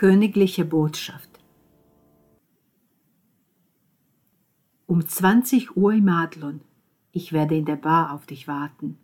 Königliche 0.00 0.64
Botschaft 0.64 1.40
Um 4.86 5.04
20 5.04 5.76
Uhr 5.76 5.92
im 5.92 6.08
Adlon. 6.08 6.60
Ich 7.10 7.32
werde 7.32 7.56
in 7.56 7.64
der 7.64 7.74
Bar 7.74 8.12
auf 8.12 8.24
dich 8.24 8.46
warten. 8.46 8.96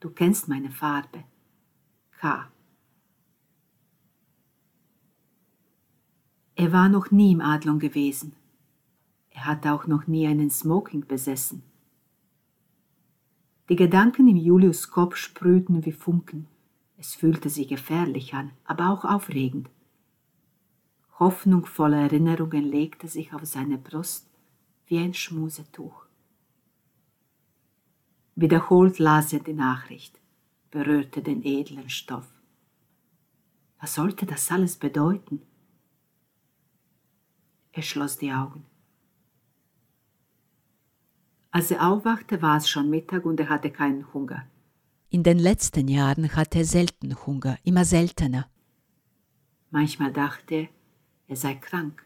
Du 0.00 0.10
kennst 0.10 0.46
meine 0.46 0.70
Farbe. 0.70 1.24
K. 2.20 2.52
Er 6.54 6.70
war 6.70 6.90
noch 6.90 7.10
nie 7.10 7.32
im 7.32 7.40
Adlon 7.40 7.78
gewesen. 7.78 8.36
Er 9.30 9.46
hatte 9.46 9.72
auch 9.72 9.86
noch 9.86 10.06
nie 10.06 10.26
einen 10.26 10.50
Smoking 10.50 11.06
besessen. 11.06 11.62
Die 13.70 13.76
Gedanken 13.76 14.28
im 14.28 14.36
Julius 14.36 14.90
Kopf 14.90 15.16
sprühten 15.16 15.86
wie 15.86 15.92
Funken. 15.92 16.46
Es 16.98 17.14
fühlte 17.14 17.48
sich 17.48 17.68
gefährlich 17.68 18.34
an, 18.34 18.50
aber 18.66 18.90
auch 18.90 19.06
aufregend. 19.06 19.70
Hoffnungsvolle 21.18 21.96
Erinnerungen 21.96 22.64
legte 22.64 23.06
sich 23.06 23.32
auf 23.32 23.44
seine 23.44 23.78
Brust 23.78 24.28
wie 24.86 24.98
ein 24.98 25.14
Schmusetuch. 25.14 26.06
Wiederholt 28.34 28.98
las 28.98 29.32
er 29.32 29.40
die 29.40 29.52
Nachricht, 29.52 30.20
berührte 30.70 31.22
den 31.22 31.44
edlen 31.44 31.88
Stoff. 31.88 32.26
Was 33.78 33.94
sollte 33.94 34.26
das 34.26 34.50
alles 34.50 34.76
bedeuten? 34.76 35.42
Er 37.72 37.82
schloss 37.82 38.16
die 38.18 38.32
Augen. 38.32 38.64
Als 41.52 41.70
er 41.70 41.88
aufwachte, 41.88 42.42
war 42.42 42.56
es 42.56 42.68
schon 42.68 42.90
Mittag 42.90 43.24
und 43.24 43.38
er 43.38 43.48
hatte 43.48 43.70
keinen 43.70 44.12
Hunger. 44.12 44.46
In 45.10 45.22
den 45.22 45.38
letzten 45.38 45.86
Jahren 45.86 46.34
hatte 46.34 46.58
er 46.58 46.64
selten 46.64 47.14
Hunger, 47.24 47.56
immer 47.62 47.84
seltener. 47.84 48.48
Manchmal 49.70 50.12
dachte 50.12 50.54
er, 50.54 50.68
er 51.26 51.36
sei 51.36 51.54
krank. 51.54 52.04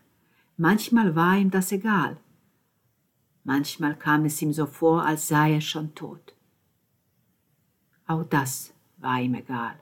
Manchmal 0.56 1.14
war 1.14 1.36
ihm 1.36 1.50
das 1.50 1.72
egal. 1.72 2.18
Manchmal 3.44 3.96
kam 3.96 4.24
es 4.24 4.42
ihm 4.42 4.52
so 4.52 4.66
vor, 4.66 5.04
als 5.04 5.28
sei 5.28 5.54
er 5.54 5.60
schon 5.60 5.94
tot. 5.94 6.34
Auch 8.06 8.24
das 8.24 8.72
war 8.98 9.20
ihm 9.20 9.34
egal. 9.34 9.78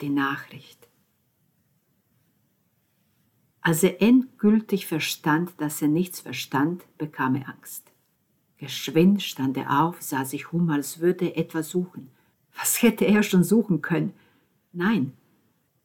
Die 0.00 0.10
Nachricht. 0.10 0.88
Als 3.60 3.82
er 3.82 4.02
endgültig 4.02 4.86
verstand, 4.86 5.52
dass 5.58 5.80
er 5.80 5.88
nichts 5.88 6.20
verstand, 6.20 6.84
bekam 6.98 7.36
er 7.36 7.48
Angst. 7.48 7.90
Geschwind 8.58 9.22
stand 9.22 9.56
er 9.56 9.82
auf, 9.82 10.02
sah 10.02 10.24
sich 10.24 10.52
um, 10.52 10.68
als 10.70 11.00
würde 11.00 11.26
er 11.26 11.38
etwas 11.38 11.70
suchen. 11.70 12.10
Was 12.56 12.82
hätte 12.82 13.04
er 13.06 13.22
schon 13.22 13.42
suchen 13.42 13.80
können? 13.80 14.12
Nein, 14.72 15.12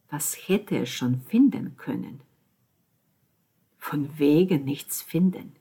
was 0.10 0.36
hätte 0.48 0.76
er 0.76 0.86
schon 0.86 1.22
finden 1.22 1.78
können? 1.78 2.22
Von 3.78 4.18
wegen 4.18 4.66
nichts 4.66 5.02
finden. 5.02 5.54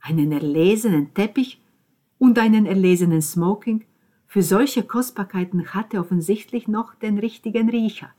Einen 0.00 0.32
erlesenen 0.32 1.14
Teppich 1.14 1.60
und 2.18 2.38
einen 2.38 2.66
erlesenen 2.66 3.22
Smoking, 3.22 3.84
für 4.26 4.42
solche 4.42 4.82
Kostbarkeiten 4.82 5.72
hatte 5.72 5.96
er 5.96 6.02
offensichtlich 6.02 6.68
noch 6.68 6.94
den 6.94 7.18
richtigen 7.18 7.70
Riecher. 7.70 8.12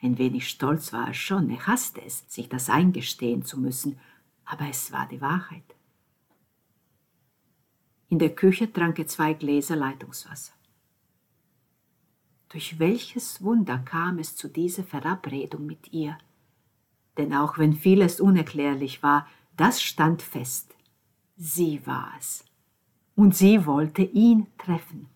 Ein 0.00 0.16
wenig 0.16 0.48
stolz 0.48 0.94
war 0.94 1.08
er 1.08 1.14
schon, 1.14 1.50
er 1.50 1.66
hasste 1.66 2.00
es, 2.02 2.24
sich 2.28 2.48
das 2.48 2.70
eingestehen 2.70 3.44
zu 3.44 3.60
müssen, 3.60 3.98
aber 4.46 4.68
es 4.68 4.92
war 4.92 5.06
die 5.06 5.20
Wahrheit. 5.20 5.62
In 8.08 8.18
der 8.18 8.34
Küche 8.34 8.72
trank 8.72 8.98
er 8.98 9.06
zwei 9.06 9.34
Gläser 9.34 9.76
Leitungswasser. 9.76 10.53
Durch 12.54 12.78
welches 12.78 13.42
Wunder 13.42 13.78
kam 13.78 14.20
es 14.20 14.36
zu 14.36 14.46
dieser 14.46 14.84
Verabredung 14.84 15.66
mit 15.66 15.92
ihr? 15.92 16.16
Denn 17.18 17.34
auch 17.34 17.58
wenn 17.58 17.72
vieles 17.72 18.20
unerklärlich 18.20 19.02
war, 19.02 19.26
das 19.56 19.82
stand 19.82 20.22
fest. 20.22 20.72
Sie 21.36 21.84
war 21.84 22.12
es. 22.16 22.44
Und 23.16 23.34
sie 23.34 23.66
wollte 23.66 24.02
ihn 24.02 24.46
treffen 24.56 25.08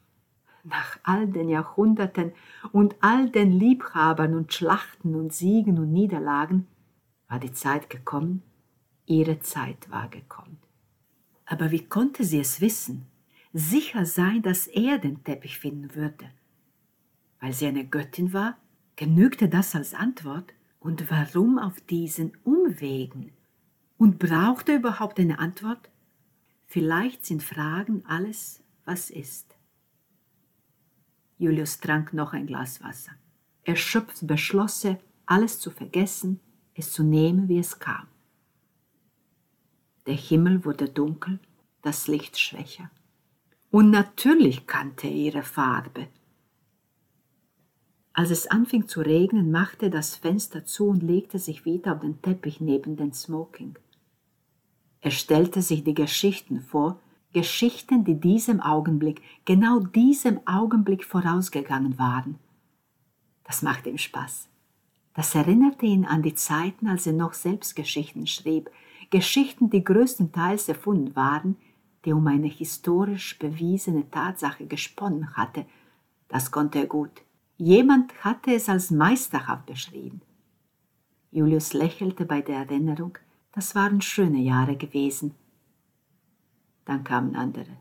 nach 0.65 0.99
all 1.05 1.29
den 1.29 1.49
Jahrhunderten 1.49 2.33
und 2.73 2.97
all 3.03 3.31
den 3.31 3.53
Liebhabern 3.53 4.35
und 4.35 4.53
Schlachten 4.53 5.15
und 5.15 5.33
Siegen 5.33 5.79
und 5.79 5.93
Niederlagen, 5.93 6.67
war 7.29 7.39
die 7.39 7.53
Zeit 7.53 7.89
gekommen, 7.89 8.43
ihre 9.07 9.39
Zeit 9.39 9.89
war 9.93 10.09
gekommen. 10.09 10.59
Aber 11.47 11.71
wie 11.71 11.85
konnte 11.85 12.25
sie 12.25 12.41
es 12.41 12.61
wissen, 12.61 13.07
sicher 13.53 14.07
sein, 14.07 14.43
dass 14.43 14.67
er 14.67 14.99
den 14.99 15.23
Teppich 15.23 15.61
finden 15.61 15.95
würde? 15.95 16.33
Weil 17.41 17.53
sie 17.53 17.67
eine 17.67 17.87
Göttin 17.87 18.33
war, 18.33 18.57
genügte 18.97 19.49
das 19.49 19.75
als 19.75 19.95
Antwort? 19.95 20.53
Und 20.81 21.11
warum 21.11 21.59
auf 21.59 21.81
diesen 21.81 22.37
Umwegen? 22.45 23.33
Und 23.97 24.19
brauchte 24.19 24.77
überhaupt 24.77 25.19
eine 25.19 25.39
Antwort? 25.39 25.91
Vielleicht 26.67 27.27
sind 27.27 27.43
Fragen 27.43 28.05
alles, 28.07 28.63
was 28.85 29.11
ist. 29.11 29.57
Julius 31.37 31.81
trank 31.81 32.13
noch 32.13 32.33
ein 32.33 32.47
Glas 32.47 32.83
Wasser. 32.83 33.13
Erschöpft 33.65 34.27
beschloss 34.27 34.85
er, 34.85 34.99
alles 35.27 35.61
zu 35.61 35.71
vergessen, 35.71 36.41
es 36.75 36.93
zu 36.93 37.03
nehmen, 37.03 37.49
wie 37.49 37.59
es 37.59 37.79
kam. 37.79 38.07
Der 40.07 40.15
Himmel 40.15 40.65
wurde 40.65 40.89
dunkel, 40.89 41.39
das 41.83 42.09
Licht 42.09 42.39
schwächer. 42.39 42.91
Und 43.71 43.91
natürlich 43.91 44.67
kannte 44.67 45.07
er 45.07 45.13
ihre 45.13 45.43
Farbe. 45.43 46.09
Als 48.19 48.33
es 48.33 48.49
anfing 48.49 48.89
zu 48.89 49.01
regnen, 49.01 49.53
machte 49.53 49.87
er 49.87 49.91
das 49.91 50.17
Fenster 50.17 50.65
zu 50.65 50.89
und 50.89 51.05
legte 51.05 51.39
sich 51.39 51.65
wieder 51.65 51.93
auf 51.93 52.01
den 52.01 52.21
Teppich 52.21 52.61
neben 52.61 52.97
den 52.97 53.13
Smoking. 53.13 53.79
Er 55.01 55.13
stellte 55.13 55.63
sich 55.63 55.85
die 55.85 55.95
Geschichten 55.95 56.61
vor, 56.61 56.99
Geschichten, 57.33 58.03
die 58.03 58.19
diesem 58.19 58.61
Augenblick, 58.61 59.23
genau 59.45 59.79
diesem 59.79 60.41
Augenblick 60.49 61.05
vorausgegangen 61.05 61.97
waren. 61.97 62.41
Das 63.45 63.63
machte 63.63 63.89
ihm 63.89 63.99
Spaß. 63.99 64.49
Das 65.15 65.37
erinnerte 65.37 65.87
ihn 65.87 66.05
an 66.05 66.25
die 66.25 66.35
Zeiten, 66.35 66.89
als 66.89 67.07
er 67.07 67.13
noch 67.13 67.35
selbst 67.35 67.77
Geschichten 67.77 68.27
schrieb, 68.27 68.69
Geschichten, 69.11 69.71
die 69.71 69.85
größtenteils 69.85 70.69
erfunden 70.69 71.15
waren, 71.15 71.57
die 72.05 72.13
um 72.13 72.27
eine 72.27 72.49
historisch 72.49 73.39
bewiesene 73.39 74.11
Tatsache 74.11 74.67
gesponnen 74.67 75.37
hatte. 75.37 75.67
Das 76.27 76.51
konnte 76.51 76.81
er 76.81 76.87
gut. 76.87 77.13
Jemand 77.61 78.25
hatte 78.25 78.55
es 78.55 78.69
als 78.69 78.93
meisterhaft 78.93 79.67
beschrieben. 79.67 80.23
Julius 81.33 81.73
lächelte 81.73 82.25
bei 82.25 82.41
der 82.41 82.59
Erinnerung, 82.59 83.19
das 83.53 83.75
waren 83.75 84.01
schöne 84.01 84.39
Jahre 84.39 84.77
gewesen, 84.77 85.35
dann 86.85 87.03
kamen 87.03 87.35
andere. 87.35 87.77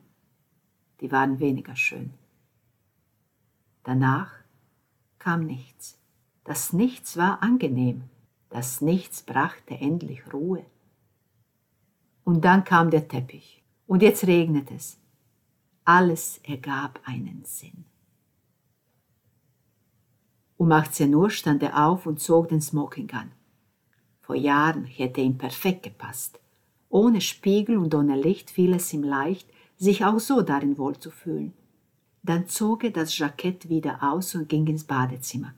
Die 1.00 1.12
waren 1.12 1.40
weniger 1.40 1.76
schön. 1.76 2.12
Danach 3.84 4.32
kam 5.20 5.46
nichts. 5.46 6.00
Das 6.44 6.74
Nichts 6.74 7.16
war 7.16 7.44
angenehm. 7.44 8.04
Das 8.50 8.82
Nichts 8.82 9.22
brachte 9.22 9.76
endlich 9.76 10.34
Ruhe. 10.34 10.66
Und 12.24 12.44
dann 12.44 12.64
kam 12.64 12.90
der 12.90 13.08
Teppich. 13.08 13.64
Und 13.86 14.02
jetzt 14.02 14.26
regnet 14.26 14.72
es. 14.72 14.98
Alles 15.86 16.40
ergab 16.44 17.00
einen 17.06 17.46
Sinn. 17.46 17.86
Um 20.58 20.72
18 20.72 21.14
Uhr 21.14 21.30
stand 21.30 21.62
er 21.62 21.88
auf 21.88 22.06
und 22.06 22.20
zog 22.20 22.50
den 22.50 22.62
Smoking 22.62 23.12
an. 23.12 23.32
Vor 24.22 24.36
Jahren 24.36 24.84
hätte 24.84 25.22
ihm 25.22 25.38
perfekt 25.38 25.84
gepasst. 25.84 26.40
Ohne 26.90 27.22
Spiegel 27.22 27.78
und 27.78 27.94
ohne 27.94 28.20
Licht 28.20 28.50
fiel 28.50 28.74
es 28.74 28.92
ihm 28.92 29.04
leicht, 29.04 29.48
sich 29.78 30.04
auch 30.04 30.20
so 30.20 30.42
darin 30.42 30.78
wohlzufühlen. 30.78 31.54
Dann 32.24 32.48
zog 32.48 32.84
er 32.84 32.92
das 32.92 33.18
Jackett 33.18 33.70
wieder 33.70 34.00
aus 34.02 34.36
und 34.36 34.50
ging 34.50 34.68
ins 34.68 34.84
Badezimmer. 34.84 35.54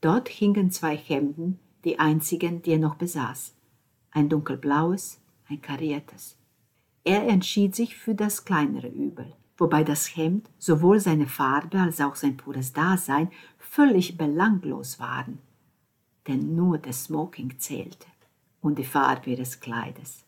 Dort 0.00 0.28
hingen 0.28 0.70
zwei 0.70 0.96
Hemden, 0.96 1.58
die 1.84 1.98
einzigen, 1.98 2.62
die 2.62 2.72
er 2.72 2.78
noch 2.78 2.96
besaß. 2.96 3.54
Ein 4.10 4.28
dunkelblaues, 4.28 5.20
ein 5.48 5.60
kariertes. 5.60 6.36
Er 7.04 7.28
entschied 7.28 7.76
sich 7.76 7.96
für 7.96 8.14
das 8.14 8.44
kleinere 8.44 8.88
Übel, 8.88 9.32
wobei 9.56 9.84
das 9.84 10.16
Hemd, 10.16 10.50
sowohl 10.58 11.00
seine 11.00 11.26
Farbe 11.26 11.80
als 11.80 12.00
auch 12.00 12.14
sein 12.14 12.36
pures 12.36 12.72
Dasein, 12.72 13.30
völlig 13.58 14.16
belanglos 14.16 14.98
waren. 14.98 15.38
Denn 16.26 16.54
nur 16.54 16.78
der 16.78 16.92
Smoking 16.92 17.58
zählte 17.58 18.06
und 18.60 18.78
die 18.78 18.84
Farbe 18.84 19.30
ihres 19.30 19.60
Kleides 19.60 20.24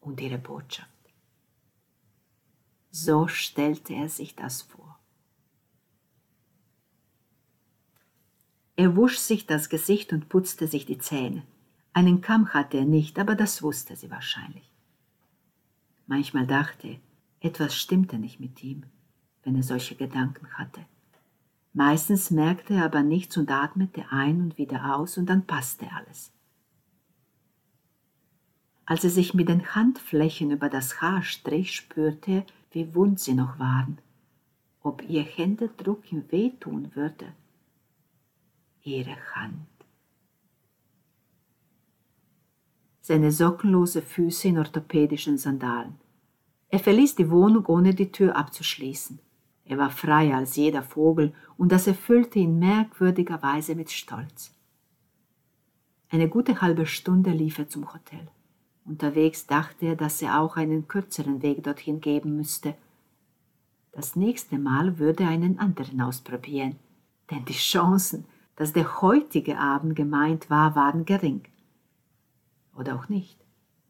und 0.00 0.20
ihre 0.20 0.38
Botschaft. 0.38 0.90
So 2.90 3.28
stellte 3.28 3.94
er 3.94 4.08
sich 4.08 4.36
das 4.36 4.62
vor. 4.62 4.98
Er 8.76 8.94
wusch 8.94 9.18
sich 9.18 9.46
das 9.46 9.70
Gesicht 9.70 10.12
und 10.12 10.28
putzte 10.28 10.68
sich 10.68 10.84
die 10.84 10.98
Zähne. 10.98 11.42
Einen 11.94 12.20
Kamm 12.20 12.52
hatte 12.52 12.76
er 12.76 12.84
nicht, 12.84 13.18
aber 13.18 13.34
das 13.34 13.62
wusste 13.62 13.96
sie 13.96 14.10
wahrscheinlich. 14.10 14.70
Manchmal 16.06 16.46
dachte 16.46 16.88
er, 16.88 17.00
etwas 17.40 17.74
stimmte 17.74 18.18
nicht 18.18 18.40
mit 18.40 18.62
ihm, 18.62 18.84
wenn 19.42 19.56
er 19.56 19.62
solche 19.62 19.94
Gedanken 19.94 20.48
hatte. 20.54 20.84
Meistens 21.72 22.30
merkte 22.30 22.74
er 22.74 22.86
aber 22.86 23.02
nichts 23.02 23.36
und 23.36 23.50
atmete 23.50 24.06
ein 24.10 24.40
und 24.40 24.58
wieder 24.58 24.96
aus 24.96 25.18
und 25.18 25.26
dann 25.26 25.46
passte 25.46 25.92
alles. 25.92 26.32
Als 28.86 29.04
er 29.04 29.10
sich 29.10 29.34
mit 29.34 29.48
den 29.48 29.74
Handflächen 29.74 30.52
über 30.52 30.68
das 30.68 31.00
Haar 31.02 31.22
strich, 31.22 31.72
spürte 31.74 32.30
er, 32.30 32.46
wie 32.70 32.94
wund 32.94 33.20
sie 33.20 33.34
noch 33.34 33.58
waren, 33.58 33.98
ob 34.80 35.02
ihr 35.08 35.22
Händedruck 35.22 36.10
ihm 36.12 36.24
wehtun 36.30 36.94
würde. 36.94 37.32
Ihre 38.82 39.16
Hand. 39.34 39.66
Seine 43.00 43.32
sockenlose 43.32 44.02
Füße 44.02 44.48
in 44.48 44.58
orthopädischen 44.58 45.38
Sandalen. 45.38 45.98
Er 46.68 46.78
verließ 46.78 47.14
die 47.14 47.30
Wohnung, 47.30 47.66
ohne 47.66 47.94
die 47.94 48.10
Tür 48.10 48.36
abzuschließen. 48.36 49.20
Er 49.64 49.78
war 49.78 49.90
freier 49.90 50.36
als 50.36 50.56
jeder 50.56 50.82
Vogel 50.82 51.32
und 51.56 51.72
das 51.72 51.86
erfüllte 51.86 52.38
ihn 52.38 52.58
merkwürdiger 52.58 53.42
Weise 53.42 53.74
mit 53.74 53.90
Stolz. 53.90 54.52
Eine 56.08 56.28
gute 56.28 56.60
halbe 56.60 56.86
Stunde 56.86 57.30
lief 57.30 57.58
er 57.58 57.68
zum 57.68 57.92
Hotel. 57.92 58.28
Unterwegs 58.84 59.46
dachte 59.46 59.86
er, 59.86 59.96
dass 59.96 60.22
er 60.22 60.40
auch 60.40 60.56
einen 60.56 60.86
kürzeren 60.86 61.42
Weg 61.42 61.64
dorthin 61.64 62.00
geben 62.00 62.36
müsste. 62.36 62.74
Das 63.90 64.14
nächste 64.14 64.58
Mal 64.58 64.98
würde 64.98 65.24
er 65.24 65.30
einen 65.30 65.58
anderen 65.58 66.00
ausprobieren, 66.00 66.76
denn 67.30 67.44
die 67.44 67.54
Chancen, 67.54 68.24
dass 68.54 68.72
der 68.72 69.00
heutige 69.00 69.58
Abend 69.58 69.96
gemeint 69.96 70.48
war, 70.48 70.76
waren 70.76 71.04
gering. 71.04 71.42
Oder 72.76 72.94
auch 72.94 73.08
nicht. 73.08 73.45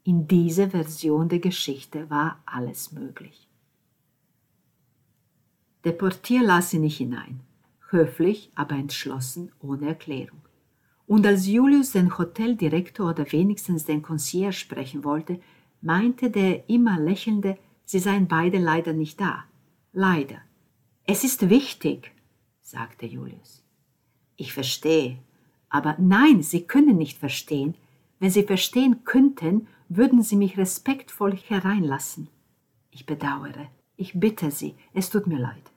In 0.06 0.28
dieser 0.28 0.70
Version 0.70 1.28
der 1.28 1.40
Geschichte 1.40 2.08
war 2.08 2.40
alles 2.46 2.92
möglich. 2.92 3.48
Der 5.82 5.90
Portier 5.90 6.44
las 6.44 6.70
sie 6.70 6.78
nicht 6.78 6.98
hinein, 6.98 7.40
höflich, 7.90 8.52
aber 8.54 8.76
entschlossen, 8.76 9.50
ohne 9.58 9.88
Erklärung. 9.88 10.42
Und 11.08 11.26
als 11.26 11.48
Julius 11.48 11.90
den 11.90 12.16
Hoteldirektor 12.16 13.10
oder 13.10 13.32
wenigstens 13.32 13.84
den 13.84 14.02
Concierge 14.02 14.52
sprechen 14.52 15.02
wollte, 15.02 15.40
meinte 15.80 16.30
der 16.30 16.70
immer 16.70 17.00
lächelnde, 17.00 17.58
sie 17.84 17.98
seien 17.98 18.28
beide 18.28 18.58
leider 18.58 18.92
nicht 18.92 19.20
da. 19.20 19.42
Leider. 19.92 20.38
Es 21.04 21.24
ist 21.24 21.50
wichtig, 21.50 22.12
sagte 22.60 23.06
Julius. 23.06 23.64
Ich 24.36 24.52
verstehe. 24.52 25.18
Aber 25.68 25.96
nein, 25.98 26.44
Sie 26.44 26.62
können 26.62 26.96
nicht 26.96 27.18
verstehen. 27.18 27.74
Wenn 28.20 28.30
Sie 28.30 28.44
verstehen 28.44 29.04
könnten, 29.04 29.66
würden 29.88 30.22
Sie 30.22 30.36
mich 30.36 30.56
respektvoll 30.56 31.36
hereinlassen. 31.36 32.28
Ich 32.90 33.06
bedauere. 33.06 33.68
Ich 33.96 34.18
bitte 34.18 34.50
Sie, 34.50 34.74
es 34.92 35.10
tut 35.10 35.26
mir 35.26 35.38
leid 35.38 35.70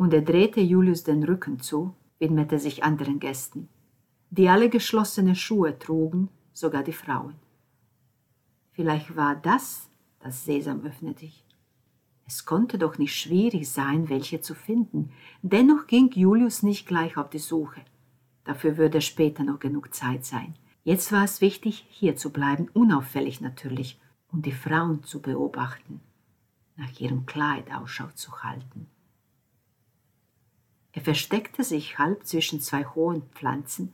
und 0.00 0.14
er 0.14 0.22
drehte 0.22 0.62
Julius 0.62 1.04
den 1.04 1.22
Rücken 1.22 1.60
zu, 1.60 1.94
widmete 2.18 2.58
sich 2.58 2.84
anderen 2.84 3.20
Gästen, 3.20 3.68
die 4.30 4.48
alle 4.48 4.70
geschlossene 4.70 5.36
Schuhe 5.36 5.78
trugen, 5.78 6.30
sogar 6.54 6.82
die 6.82 6.94
Frauen. 6.94 7.34
Vielleicht 8.72 9.14
war 9.14 9.36
das 9.36 9.90
das 10.18 10.46
Sesam 10.46 10.80
öffne 10.86 11.12
dich. 11.12 11.44
Es 12.26 12.46
konnte 12.46 12.78
doch 12.78 12.96
nicht 12.96 13.14
schwierig 13.14 13.68
sein, 13.68 14.08
welche 14.08 14.40
zu 14.40 14.54
finden. 14.54 15.10
Dennoch 15.42 15.86
ging 15.86 16.10
Julius 16.12 16.62
nicht 16.62 16.86
gleich 16.86 17.18
auf 17.18 17.28
die 17.28 17.38
Suche. 17.38 17.82
Dafür 18.44 18.78
würde 18.78 19.02
später 19.02 19.44
noch 19.44 19.58
genug 19.58 19.92
Zeit 19.92 20.24
sein. 20.24 20.54
Jetzt 20.82 21.12
war 21.12 21.24
es 21.24 21.40
wichtig, 21.40 21.86
hier 21.90 22.16
zu 22.16 22.30
bleiben, 22.30 22.68
unauffällig 22.72 23.40
natürlich, 23.40 23.98
und 24.32 24.46
die 24.46 24.52
Frauen 24.52 25.02
zu 25.02 25.20
beobachten, 25.20 26.00
nach 26.76 27.00
ihrem 27.00 27.26
Kleid 27.26 27.72
Ausschau 27.72 28.06
zu 28.14 28.42
halten. 28.42 28.86
Er 30.92 31.02
versteckte 31.02 31.64
sich 31.64 31.98
halb 31.98 32.26
zwischen 32.26 32.60
zwei 32.60 32.84
hohen 32.84 33.22
Pflanzen, 33.34 33.92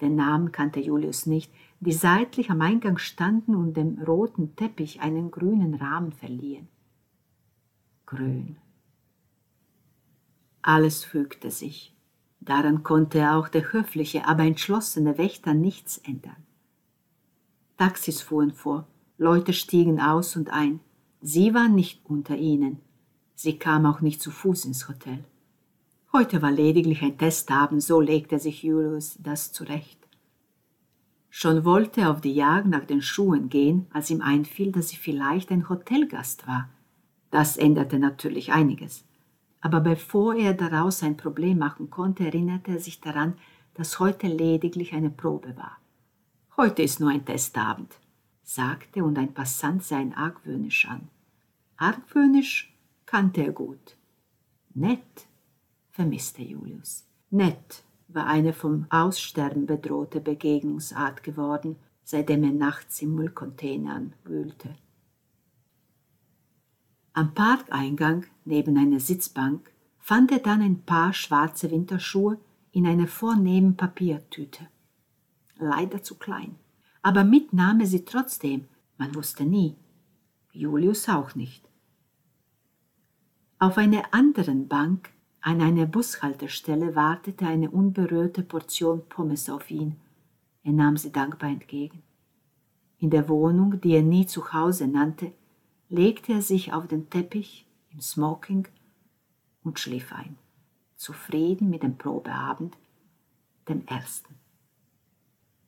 den 0.00 0.16
Namen 0.16 0.50
kannte 0.50 0.80
Julius 0.80 1.26
nicht, 1.26 1.52
die 1.80 1.92
seitlich 1.92 2.50
am 2.50 2.60
Eingang 2.60 2.98
standen 2.98 3.54
und 3.54 3.74
dem 3.74 4.00
roten 4.02 4.56
Teppich 4.56 5.00
einen 5.00 5.30
grünen 5.30 5.74
Rahmen 5.74 6.12
verliehen. 6.12 6.68
Grün. 8.06 8.56
Alles 10.62 11.04
fügte 11.04 11.50
sich. 11.50 11.94
Daran 12.44 12.82
konnte 12.82 13.30
auch 13.32 13.48
der 13.48 13.72
höfliche, 13.72 14.26
aber 14.26 14.42
entschlossene 14.42 15.16
Wächter 15.16 15.54
nichts 15.54 15.98
ändern. 15.98 16.44
Taxis 17.76 18.20
fuhren 18.20 18.52
vor, 18.52 18.86
Leute 19.16 19.52
stiegen 19.52 20.00
aus 20.00 20.34
und 20.34 20.50
ein. 20.50 20.80
Sie 21.20 21.54
war 21.54 21.68
nicht 21.68 22.00
unter 22.04 22.36
ihnen. 22.36 22.80
Sie 23.36 23.58
kam 23.58 23.86
auch 23.86 24.00
nicht 24.00 24.20
zu 24.20 24.32
Fuß 24.32 24.64
ins 24.64 24.88
Hotel. 24.88 25.24
Heute 26.12 26.42
war 26.42 26.50
lediglich 26.50 27.02
ein 27.02 27.16
Testabend, 27.16 27.82
so 27.82 28.00
legte 28.00 28.40
sich 28.40 28.64
Julius 28.64 29.18
das 29.22 29.52
zurecht. 29.52 30.00
Schon 31.30 31.64
wollte 31.64 32.02
er 32.02 32.10
auf 32.10 32.20
die 32.20 32.34
Jagd 32.34 32.66
nach 32.66 32.84
den 32.84 33.02
Schuhen 33.02 33.50
gehen, 33.50 33.86
als 33.92 34.10
ihm 34.10 34.20
einfiel, 34.20 34.72
dass 34.72 34.88
sie 34.88 34.96
vielleicht 34.96 35.50
ein 35.50 35.68
Hotelgast 35.68 36.46
war. 36.48 36.68
Das 37.30 37.56
änderte 37.56 37.98
natürlich 37.98 38.52
einiges. 38.52 39.04
Aber 39.62 39.80
bevor 39.80 40.34
er 40.34 40.54
daraus 40.54 41.02
ein 41.02 41.16
Problem 41.16 41.58
machen 41.58 41.88
konnte, 41.88 42.26
erinnerte 42.26 42.72
er 42.72 42.80
sich 42.80 43.00
daran, 43.00 43.34
dass 43.74 44.00
heute 44.00 44.26
lediglich 44.26 44.92
eine 44.92 45.08
Probe 45.08 45.56
war. 45.56 45.78
Heute 46.56 46.82
ist 46.82 47.00
nur 47.00 47.10
ein 47.10 47.24
Testabend, 47.24 47.94
sagte 48.42 49.04
und 49.04 49.16
ein 49.16 49.32
Passant 49.32 49.82
sah 49.82 50.00
ihn 50.00 50.12
argwöhnisch 50.12 50.86
an. 50.86 51.08
Argwöhnisch 51.76 52.76
kannte 53.06 53.44
er 53.44 53.52
gut. 53.52 53.96
Nett, 54.74 55.26
vermisste 55.90 56.42
Julius. 56.42 57.06
Nett 57.30 57.84
war 58.08 58.26
eine 58.26 58.52
vom 58.52 58.86
Aussterben 58.90 59.66
bedrohte 59.66 60.20
Begegnungsart 60.20 61.22
geworden, 61.22 61.76
seitdem 62.02 62.42
er 62.42 62.52
nachts 62.52 63.00
in 63.00 63.14
Müllcontainern 63.14 64.12
wühlte. 64.24 64.74
Am 67.14 67.32
Parkeingang, 67.32 68.26
neben 68.44 68.76
einer 68.76 69.00
Sitzbank, 69.00 69.70
fand 69.98 70.32
er 70.32 70.40
dann 70.40 70.60
ein 70.60 70.82
paar 70.82 71.12
schwarze 71.12 71.70
Winterschuhe 71.70 72.38
in 72.72 72.86
einer 72.86 73.06
vornehmen 73.06 73.76
Papiertüte. 73.76 74.68
Leider 75.58 76.02
zu 76.02 76.16
klein. 76.16 76.56
Aber 77.02 77.24
mit 77.24 77.52
nahm 77.52 77.80
er 77.80 77.86
sie 77.86 78.04
trotzdem, 78.04 78.66
man 78.96 79.14
wusste 79.14 79.44
nie. 79.44 79.76
Julius 80.52 81.08
auch 81.08 81.34
nicht. 81.34 81.68
Auf 83.58 83.78
einer 83.78 84.12
anderen 84.12 84.68
Bank 84.68 85.10
an 85.40 85.60
einer 85.60 85.86
Bushaltestelle 85.86 86.94
wartete 86.94 87.46
eine 87.46 87.70
unberührte 87.70 88.42
Portion 88.42 89.02
Pommes 89.08 89.48
auf 89.50 89.70
ihn. 89.70 89.96
Er 90.64 90.72
nahm 90.72 90.96
sie 90.96 91.10
dankbar 91.10 91.50
entgegen. 91.50 92.02
In 92.98 93.10
der 93.10 93.28
Wohnung, 93.28 93.80
die 93.80 93.94
er 93.94 94.02
nie 94.02 94.26
zu 94.26 94.52
Hause 94.52 94.86
nannte, 94.86 95.32
legte 95.88 96.34
er 96.34 96.42
sich 96.42 96.72
auf 96.72 96.86
den 96.86 97.10
Teppich 97.10 97.66
im 97.92 98.00
Smoking 98.00 98.68
und 99.62 99.78
schlief 99.78 100.12
ein, 100.12 100.36
zufrieden 100.96 101.70
mit 101.70 101.82
dem 101.82 101.96
Probeabend, 101.98 102.76
dem 103.68 103.86
ersten. 103.86 104.34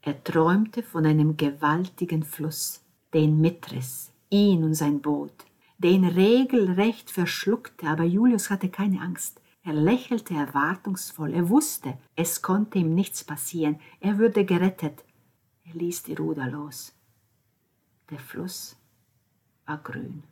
Er 0.03 0.23
träumte 0.23 0.83
von 0.83 1.07
einem 1.07 1.37
gewaltigen 1.37 2.23
Fluss, 2.23 2.83
den 3.13 3.41
mitriss, 3.41 4.13
ihn 4.29 4.65
und 4.65 4.75
sein 4.75 5.01
Boot, 5.01 5.47
den 5.79 6.05
regelrecht 6.05 7.11
verschluckte, 7.11 7.87
aber 7.89 8.05
Julius 8.05 8.51
hatte 8.51 8.69
keine 8.69 9.01
Angst. 9.01 9.41
Er 9.63 9.73
lächelte 9.73 10.35
erwartungsvoll. 10.35 11.33
Er 11.33 11.49
wusste, 11.49 11.97
es 12.17 12.43
konnte 12.43 12.79
ihm 12.79 12.95
nichts 12.95 13.25
passieren. 13.25 13.81
Er 13.99 14.19
würde 14.19 14.45
gerettet. 14.45 15.05
Er 15.65 15.75
ließ 15.75 16.03
die 16.03 16.15
Ruder 16.15 16.49
los. 16.51 16.95
Der 18.11 18.19
Fluss 18.19 18.77
war 19.65 19.79
grün. 19.79 20.23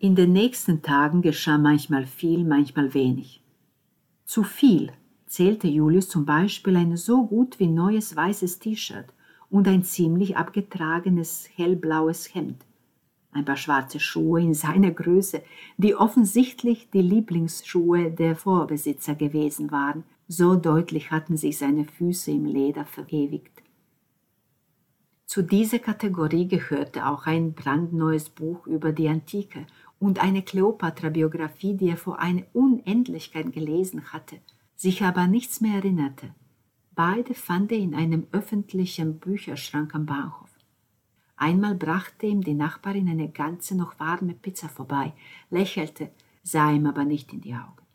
In 0.00 0.16
den 0.16 0.32
nächsten 0.32 0.82
Tagen 0.82 1.22
geschah 1.22 1.58
manchmal 1.58 2.06
viel, 2.06 2.44
manchmal 2.44 2.92
wenig. 2.94 3.40
Zu 4.24 4.42
viel 4.42 4.92
zählte 5.26 5.68
Julius 5.68 6.08
zum 6.08 6.24
Beispiel 6.24 6.76
ein 6.76 6.96
so 6.96 7.26
gut 7.26 7.60
wie 7.60 7.68
neues 7.68 8.16
weißes 8.16 8.58
T-Shirt 8.58 9.06
und 9.50 9.68
ein 9.68 9.84
ziemlich 9.84 10.36
abgetragenes 10.36 11.48
hellblaues 11.54 12.34
Hemd 12.34 12.64
ein 13.32 13.44
paar 13.44 13.56
schwarze 13.56 14.00
Schuhe 14.00 14.40
in 14.40 14.54
seiner 14.54 14.90
Größe, 14.90 15.42
die 15.76 15.94
offensichtlich 15.94 16.90
die 16.90 17.02
Lieblingsschuhe 17.02 18.10
der 18.10 18.36
Vorbesitzer 18.36 19.14
gewesen 19.14 19.70
waren, 19.70 20.04
so 20.26 20.56
deutlich 20.56 21.10
hatten 21.10 21.36
sich 21.36 21.58
seine 21.58 21.84
Füße 21.84 22.30
im 22.30 22.44
Leder 22.44 22.84
verewigt. 22.84 23.62
Zu 25.26 25.42
dieser 25.42 25.78
Kategorie 25.78 26.48
gehörte 26.48 27.06
auch 27.06 27.26
ein 27.26 27.52
brandneues 27.52 28.28
Buch 28.30 28.66
über 28.66 28.90
die 28.90 29.08
Antike 29.08 29.66
und 30.00 30.18
eine 30.18 30.42
Kleopatra-Biografie, 30.42 31.76
die 31.76 31.90
er 31.90 31.96
vor 31.96 32.18
einer 32.18 32.42
Unendlichkeit 32.52 33.52
gelesen 33.52 34.12
hatte, 34.12 34.40
sich 34.74 35.04
aber 35.04 35.28
nichts 35.28 35.60
mehr 35.60 35.74
erinnerte. 35.74 36.34
Beide 36.96 37.34
fand 37.34 37.70
er 37.70 37.78
in 37.78 37.94
einem 37.94 38.26
öffentlichen 38.32 39.20
Bücherschrank 39.20 39.94
am 39.94 40.06
Bahnhof. 40.06 40.50
Einmal 41.36 41.74
brachte 41.74 42.26
ihm 42.26 42.40
die 42.40 42.54
Nachbarin 42.54 43.08
eine 43.08 43.28
ganze 43.28 43.76
noch 43.76 44.00
warme 44.00 44.34
Pizza 44.34 44.68
vorbei, 44.68 45.12
lächelte, 45.50 46.10
sah 46.42 46.72
ihm 46.72 46.86
aber 46.86 47.04
nicht 47.04 47.32
in 47.32 47.42
die 47.42 47.54
Augen. 47.54 47.86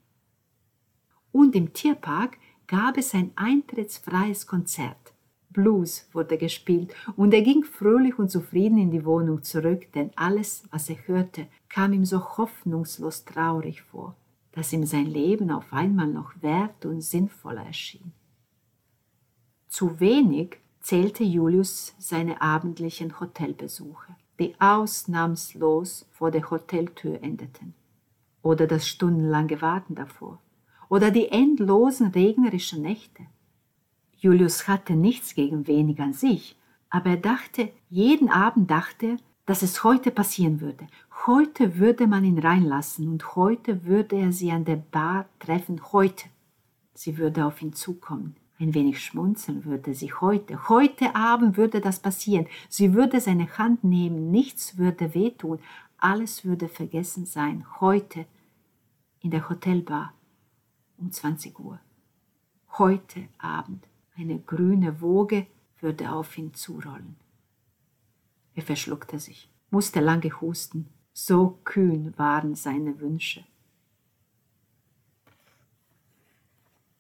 Und 1.32 1.56
im 1.56 1.74
Tierpark 1.74 2.38
gab 2.68 2.98
es 2.98 3.14
ein 3.14 3.32
eintrittsfreies 3.36 4.48
Konzert. 4.48 5.15
Blues 5.56 6.08
wurde 6.12 6.38
gespielt 6.38 6.94
und 7.16 7.34
er 7.34 7.42
ging 7.42 7.64
fröhlich 7.64 8.20
und 8.20 8.30
zufrieden 8.30 8.78
in 8.78 8.92
die 8.92 9.06
Wohnung 9.06 9.42
zurück, 9.42 9.92
denn 9.94 10.12
alles, 10.16 10.66
was 10.70 10.90
er 10.90 10.98
hörte, 11.08 11.48
kam 11.70 11.94
ihm 11.94 12.06
so 12.06 12.38
hoffnungslos 12.38 13.24
traurig 13.24 13.82
vor, 13.82 14.16
dass 14.52 14.74
ihm 14.74 14.86
sein 14.86 15.08
Leben 15.08 15.50
auf 15.52 15.72
einmal 15.72 16.08
noch 16.08 16.34
wert 16.42 16.86
und 16.86 17.02
sinnvoller 17.02 17.66
erschien. 17.66 18.12
Zu 19.70 20.00
wenig 20.00 20.58
zählte 20.82 21.24
Julius 21.24 21.96
seine 21.98 22.42
abendlichen 22.42 23.20
Hotelbesuche, 23.20 24.16
die 24.40 24.54
ausnahmslos 24.60 26.06
vor 26.12 26.32
der 26.32 26.50
Hoteltür 26.52 27.24
endeten, 27.24 27.74
oder 28.42 28.68
das 28.68 28.88
stundenlange 28.88 29.62
Warten 29.62 29.96
davor, 29.96 30.42
oder 30.90 31.12
die 31.12 31.30
endlosen 31.30 32.08
regnerischen 32.08 32.82
Nächte. 32.82 33.24
Julius 34.18 34.68
hatte 34.68 34.94
nichts 34.94 35.36
gegen 35.36 35.68
wenig 35.68 36.00
an 36.00 36.14
sich, 36.14 36.58
aber 36.90 37.12
er 37.12 37.18
dachte, 37.18 37.72
jeden 37.90 38.30
Abend 38.30 38.72
dachte 38.72 39.18
dass 39.46 39.62
es 39.62 39.84
heute 39.84 40.12
passieren 40.12 40.60
würde. 40.60 40.88
Heute 41.28 41.78
würde 41.78 42.08
man 42.08 42.24
ihn 42.24 42.40
reinlassen 42.40 43.08
und 43.08 43.36
heute 43.36 43.86
würde 43.86 44.18
er 44.18 44.32
sie 44.32 44.52
an 44.52 44.66
der 44.66 44.78
Bar 44.78 45.28
treffen. 45.40 45.82
Heute. 45.92 46.30
Sie 46.94 47.18
würde 47.18 47.46
auf 47.46 47.62
ihn 47.62 47.74
zukommen. 47.74 48.36
Ein 48.58 48.74
wenig 48.74 49.04
schmunzeln 49.04 49.66
würde 49.66 49.94
sie 49.94 50.14
heute. 50.14 50.70
Heute 50.70 51.16
Abend 51.16 51.58
würde 51.58 51.82
das 51.82 52.00
passieren. 52.00 52.48
Sie 52.70 52.94
würde 52.94 53.20
seine 53.20 53.58
Hand 53.58 53.84
nehmen. 53.84 54.32
Nichts 54.32 54.78
würde 54.78 55.14
wehtun. 55.14 55.60
Alles 55.98 56.46
würde 56.46 56.70
vergessen 56.70 57.26
sein. 57.26 57.66
Heute 57.82 58.26
in 59.20 59.32
der 59.32 59.50
Hotelbar 59.50 60.14
um 60.98 61.12
20 61.12 61.60
Uhr. 61.60 61.80
Heute 62.78 63.28
Abend. 63.38 63.86
Eine 64.18 64.40
grüne 64.40 65.02
Woge 65.02 65.46
würde 65.82 66.12
auf 66.12 66.38
ihn 66.38 66.54
zurollen. 66.54 67.16
Er 68.54 68.64
verschluckte 68.64 69.20
sich, 69.20 69.50
musste 69.72 70.00
lange 70.00 70.30
husten, 70.40 70.88
so 71.12 71.60
kühn 71.66 72.14
waren 72.18 72.56
seine 72.56 73.00
Wünsche. 73.02 73.44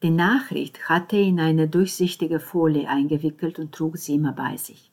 Die 0.03 0.10
Nachricht 0.10 0.89
hatte 0.89 1.15
ihn 1.15 1.38
in 1.38 1.39
eine 1.39 1.67
durchsichtige 1.69 2.39
Folie 2.39 2.88
eingewickelt 2.88 3.60
und 3.60 3.74
trug 3.74 3.98
sie 3.98 4.15
immer 4.15 4.34
bei 4.34 4.57
sich. 4.57 4.91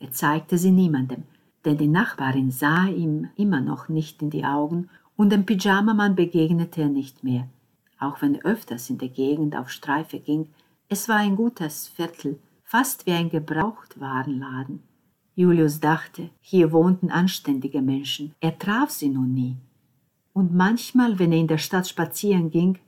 Er 0.00 0.12
zeigte 0.12 0.58
sie 0.58 0.72
niemandem, 0.72 1.22
denn 1.64 1.78
die 1.78 1.86
Nachbarin 1.86 2.50
sah 2.50 2.86
ihm 2.86 3.28
immer 3.36 3.60
noch 3.60 3.88
nicht 3.88 4.22
in 4.22 4.30
die 4.30 4.44
Augen 4.44 4.90
und 5.16 5.30
dem 5.30 5.46
Pyjamamann 5.46 6.14
begegnete 6.14 6.82
er 6.82 6.88
nicht 6.88 7.24
mehr, 7.24 7.48
auch 7.98 8.22
wenn 8.22 8.34
er 8.34 8.44
öfters 8.44 8.90
in 8.90 8.98
der 8.98 9.08
Gegend 9.08 9.56
auf 9.56 9.70
Streife 9.70 10.18
ging, 10.18 10.48
es 10.90 11.06
war 11.08 11.16
ein 11.16 11.36
gutes 11.36 11.88
Viertel, 11.88 12.40
fast 12.64 13.04
wie 13.04 13.12
ein 13.12 13.28
Gebrauchtwarenladen. 13.28 14.82
Julius 15.34 15.80
dachte, 15.80 16.30
hier 16.40 16.72
wohnten 16.72 17.10
anständige 17.10 17.82
Menschen. 17.82 18.34
Er 18.40 18.58
traf 18.58 18.90
sie 18.90 19.10
nun 19.10 19.34
nie. 19.34 19.56
Und 20.32 20.54
manchmal, 20.54 21.18
wenn 21.18 21.32
er 21.32 21.40
in 21.40 21.46
der 21.46 21.58
Stadt 21.58 21.86
spazieren 21.86 22.50
ging, 22.50 22.78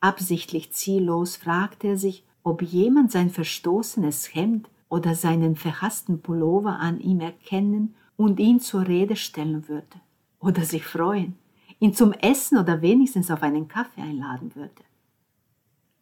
absichtlich 0.00 0.72
ziellos, 0.72 1.36
fragte 1.36 1.88
er 1.88 1.96
sich, 1.96 2.24
ob 2.42 2.62
jemand 2.62 3.12
sein 3.12 3.30
verstoßenes 3.30 4.34
Hemd 4.34 4.68
oder 4.88 5.14
seinen 5.14 5.54
verhassten 5.54 6.20
Pullover 6.22 6.80
an 6.80 7.00
ihm 7.00 7.20
erkennen 7.20 7.94
und 8.16 8.40
ihn 8.40 8.58
zur 8.58 8.88
Rede 8.88 9.14
stellen 9.14 9.68
würde. 9.68 10.00
Oder 10.40 10.62
sich 10.62 10.84
freuen, 10.84 11.36
ihn 11.78 11.94
zum 11.94 12.12
Essen 12.12 12.58
oder 12.58 12.82
wenigstens 12.82 13.30
auf 13.30 13.42
einen 13.42 13.68
Kaffee 13.68 14.02
einladen 14.02 14.54
würde 14.54 14.85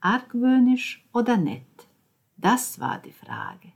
argwöhnisch 0.04 1.02
oder 1.12 1.38
nett? 1.38 1.88
Das 2.36 2.78
war 2.78 2.98
die 2.98 3.12
Frage. 3.12 3.72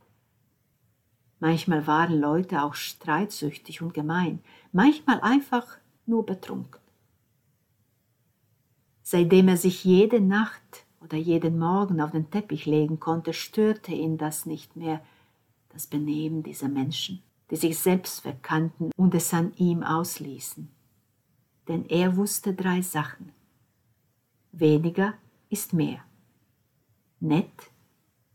Manchmal 1.41 1.87
waren 1.87 2.21
Leute 2.21 2.63
auch 2.63 2.75
streitsüchtig 2.75 3.81
und 3.81 3.95
gemein, 3.95 4.41
manchmal 4.73 5.21
einfach 5.21 5.79
nur 6.05 6.27
betrunken. 6.27 6.81
Seitdem 9.03 9.49
er 9.49 9.57
sich 9.57 9.85
jede 9.85 10.21
Nacht 10.21 10.85
oder 11.01 11.17
jeden 11.17 11.59
Morgen 11.59 12.01
auf 12.01 12.11
den 12.11 12.31
Teppich 12.31 12.67
legen 12.67 13.01
konnte, 13.01 13.33
störte 13.33 13.93
ihn 13.93 14.19
das 14.19 14.45
nicht 14.45 14.77
mehr, 14.77 15.01
das 15.71 15.87
Benehmen 15.87 16.43
dieser 16.43 16.69
Menschen, 16.69 17.23
die 17.51 17.57
sich 17.57 17.79
selbst 17.79 18.21
verkannten 18.21 18.91
und 18.97 19.15
es 19.15 19.33
an 19.33 19.55
ihm 19.57 19.83
ausließen. 19.83 20.69
Denn 21.69 21.87
er 21.87 22.17
wusste 22.17 22.53
drei 22.53 22.83
Sachen. 22.83 23.33
Weniger 24.53 25.15
ist 25.49 25.73
mehr 25.73 26.03
nett 27.21 27.71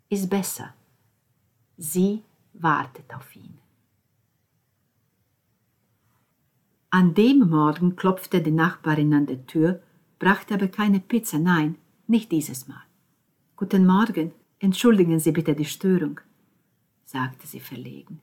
ist 0.10 0.30
besser. 0.30 0.74
Sie 1.78 2.24
wartet 2.54 3.14
auf 3.14 3.36
ihn. 3.36 3.58
An 6.90 7.16
dem 7.16 7.50
Morgen 7.50 7.96
klopfte 7.96 8.42
die 8.42 8.52
Nachbarin 8.52 9.14
an 9.14 9.26
der 9.26 9.46
Tür, 9.48 9.82
brachte 10.20 10.54
aber 10.54 10.68
keine 10.68 11.00
Pizza, 11.00 11.40
nein, 11.40 11.76
nicht 12.08 12.32
dieses 12.32 12.68
Mal. 12.68 12.84
Guten 13.56 13.86
Morgen, 13.86 14.32
entschuldigen 14.60 15.20
Sie 15.20 15.32
bitte 15.32 15.56
die 15.56 15.66
Störung, 15.66 16.20
sagte 17.04 17.48
sie 17.48 17.60
verlegen. 17.60 18.20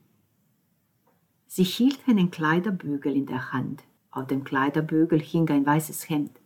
Sie 1.47 1.63
hielt 1.63 1.99
einen 2.07 2.31
Kleiderbügel 2.31 3.15
in 3.15 3.25
der 3.25 3.51
Hand. 3.51 3.83
Auf 4.09 4.27
dem 4.27 4.43
Kleiderbügel 4.43 5.19
hing 5.19 5.49
ein 5.49 5.65
weißes 5.65 6.09
Hemd. 6.09 6.40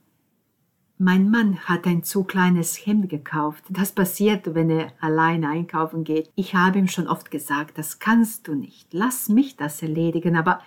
Mein 0.97 1.29
Mann 1.29 1.59
hat 1.59 1.85
ein 1.87 2.03
zu 2.03 2.23
kleines 2.23 2.85
Hemd 2.85 3.09
gekauft. 3.09 3.65
Das 3.69 3.91
passiert, 3.91 4.55
wenn 4.55 4.69
er 4.69 4.93
alleine 5.01 5.49
einkaufen 5.49 6.05
geht. 6.05 6.31
Ich 6.35 6.55
habe 6.55 6.79
ihm 6.79 6.87
schon 6.87 7.07
oft 7.07 7.31
gesagt, 7.31 7.77
das 7.77 7.99
kannst 7.99 8.47
du 8.47 8.55
nicht. 8.55 8.93
Lass 8.93 9.27
mich 9.27 9.57
das 9.57 9.81
erledigen, 9.81 10.37
aber 10.37 10.61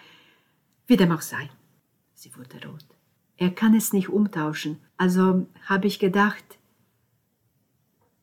wie 0.87 0.99
dem 0.99 1.13
auch 1.13 1.23
sei. 1.23 1.49
Sie 2.13 2.37
wurde 2.37 2.67
rot. 2.67 2.85
Er 3.39 3.51
kann 3.51 3.75
es 3.75 3.95
nicht 3.95 4.11
umtauschen. 4.11 4.79
Also 4.99 5.47
habe 5.65 5.87
ich 5.87 5.99
gedacht. 5.99 6.59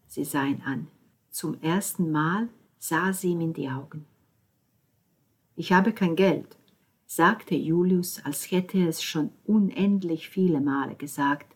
Sie 0.05 0.25
sah 0.25 0.45
ihn 0.45 0.61
an. 0.63 0.87
Zum 1.31 1.59
ersten 1.61 2.11
Mal 2.11 2.49
sah 2.77 3.13
sie 3.13 3.31
ihm 3.31 3.41
in 3.41 3.53
die 3.53 3.69
Augen. 3.69 4.05
Ich 5.55 5.71
habe 5.71 5.91
kein 5.91 6.15
Geld, 6.15 6.55
sagte 7.07 7.55
Julius, 7.55 8.23
als 8.23 8.51
hätte 8.51 8.77
er 8.77 8.89
es 8.89 9.01
schon 9.01 9.31
unendlich 9.45 10.29
viele 10.29 10.61
Male 10.61 10.95
gesagt 10.95 11.54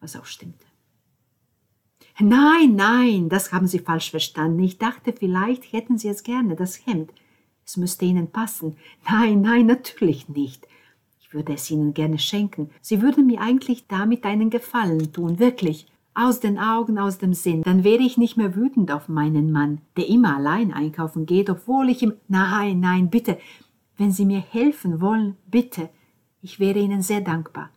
was 0.00 0.16
auch 0.16 0.26
stimmte. 0.26 0.64
Nein, 2.20 2.74
nein, 2.74 3.28
das 3.28 3.52
haben 3.52 3.68
Sie 3.68 3.78
falsch 3.78 4.10
verstanden. 4.10 4.60
Ich 4.60 4.78
dachte, 4.78 5.12
vielleicht 5.12 5.72
hätten 5.72 5.98
Sie 5.98 6.08
es 6.08 6.24
gerne, 6.24 6.56
das 6.56 6.84
Hemd. 6.84 7.12
Es 7.64 7.76
müsste 7.76 8.06
Ihnen 8.06 8.30
passen. 8.30 8.76
Nein, 9.08 9.42
nein, 9.42 9.66
natürlich 9.66 10.28
nicht. 10.28 10.66
Ich 11.20 11.32
würde 11.32 11.52
es 11.52 11.70
Ihnen 11.70 11.94
gerne 11.94 12.18
schenken. 12.18 12.70
Sie 12.80 13.02
würden 13.02 13.26
mir 13.26 13.40
eigentlich 13.40 13.86
damit 13.86 14.24
einen 14.24 14.50
Gefallen 14.50 15.12
tun, 15.12 15.38
wirklich. 15.38 15.86
Aus 16.14 16.40
den 16.40 16.58
Augen, 16.58 16.98
aus 16.98 17.18
dem 17.18 17.34
Sinn. 17.34 17.62
Dann 17.62 17.84
wäre 17.84 18.02
ich 18.02 18.18
nicht 18.18 18.36
mehr 18.36 18.56
wütend 18.56 18.90
auf 18.90 19.08
meinen 19.08 19.52
Mann, 19.52 19.82
der 19.96 20.08
immer 20.08 20.36
allein 20.36 20.72
einkaufen 20.72 21.26
geht, 21.26 21.48
obwohl 21.48 21.88
ich 21.90 22.02
ihm. 22.02 22.14
Nein, 22.26 22.80
nein, 22.80 23.10
bitte. 23.10 23.38
Wenn 23.96 24.10
Sie 24.10 24.24
mir 24.24 24.40
helfen 24.40 25.00
wollen, 25.00 25.36
bitte. 25.46 25.90
Ich 26.42 26.58
wäre 26.58 26.80
Ihnen 26.80 27.02
sehr 27.02 27.20
dankbar. 27.20 27.70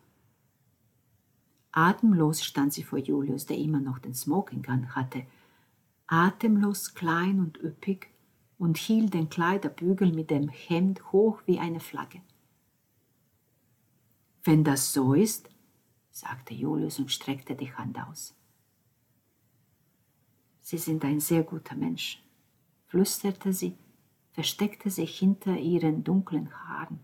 Atemlos 1.71 2.43
stand 2.43 2.73
sie 2.73 2.83
vor 2.83 2.99
Julius, 2.99 3.45
der 3.45 3.57
immer 3.57 3.79
noch 3.79 3.99
den 3.99 4.13
Smoking 4.13 4.65
an 4.67 4.95
hatte. 4.95 5.25
Atemlos, 6.07 6.93
klein 6.93 7.39
und 7.39 7.57
üppig 7.57 8.09
und 8.57 8.77
hielt 8.77 9.13
den 9.13 9.29
Kleiderbügel 9.29 10.11
mit 10.11 10.29
dem 10.29 10.49
Hemd 10.49 11.11
hoch 11.11 11.41
wie 11.45 11.59
eine 11.59 11.79
Flagge. 11.79 12.21
Wenn 14.43 14.63
das 14.63 14.91
so 14.91 15.13
ist, 15.13 15.49
sagte 16.11 16.53
Julius 16.53 16.99
und 16.99 17.11
streckte 17.11 17.55
die 17.55 17.73
Hand 17.73 17.97
aus. 17.99 18.35
Sie 20.61 20.77
sind 20.77 21.03
ein 21.05 21.19
sehr 21.19 21.43
guter 21.43 21.75
Mensch, 21.75 22.23
flüsterte 22.87 23.53
sie, 23.53 23.77
versteckte 24.33 24.89
sich 24.89 25.17
hinter 25.17 25.57
ihren 25.57 26.03
dunklen 26.03 26.51
Haaren. 26.53 26.99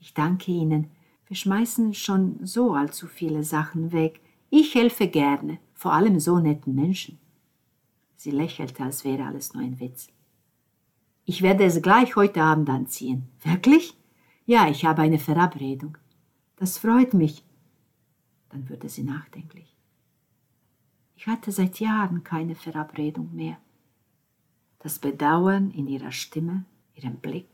Ich 0.00 0.14
danke 0.14 0.52
Ihnen, 0.52 0.90
wir 1.28 1.36
schmeißen 1.36 1.94
schon 1.94 2.44
so 2.44 2.72
allzu 2.72 3.06
viele 3.06 3.44
Sachen 3.44 3.92
weg. 3.92 4.20
Ich 4.50 4.74
helfe 4.74 5.08
gerne, 5.08 5.58
vor 5.74 5.92
allem 5.92 6.18
so 6.18 6.38
netten 6.38 6.74
Menschen. 6.74 7.18
Sie 8.16 8.30
lächelte, 8.30 8.82
als 8.82 9.04
wäre 9.04 9.24
alles 9.24 9.52
nur 9.54 9.62
ein 9.62 9.78
Witz. 9.78 10.08
Ich 11.26 11.42
werde 11.42 11.64
es 11.64 11.82
gleich 11.82 12.16
heute 12.16 12.42
Abend 12.42 12.70
anziehen. 12.70 13.28
Wirklich? 13.42 13.94
Ja, 14.46 14.68
ich 14.68 14.86
habe 14.86 15.02
eine 15.02 15.18
Verabredung. 15.18 15.98
Das 16.56 16.78
freut 16.78 17.12
mich. 17.12 17.44
Dann 18.48 18.68
wurde 18.70 18.88
sie 18.88 19.02
nachdenklich. 19.02 19.76
Ich 21.16 21.26
hatte 21.26 21.52
seit 21.52 21.78
Jahren 21.78 22.24
keine 22.24 22.54
Verabredung 22.54 23.34
mehr. 23.34 23.58
Das 24.78 24.98
Bedauern 24.98 25.70
in 25.72 25.86
ihrer 25.86 26.12
Stimme, 26.12 26.64
Ihren 26.94 27.16
Blick, 27.16 27.48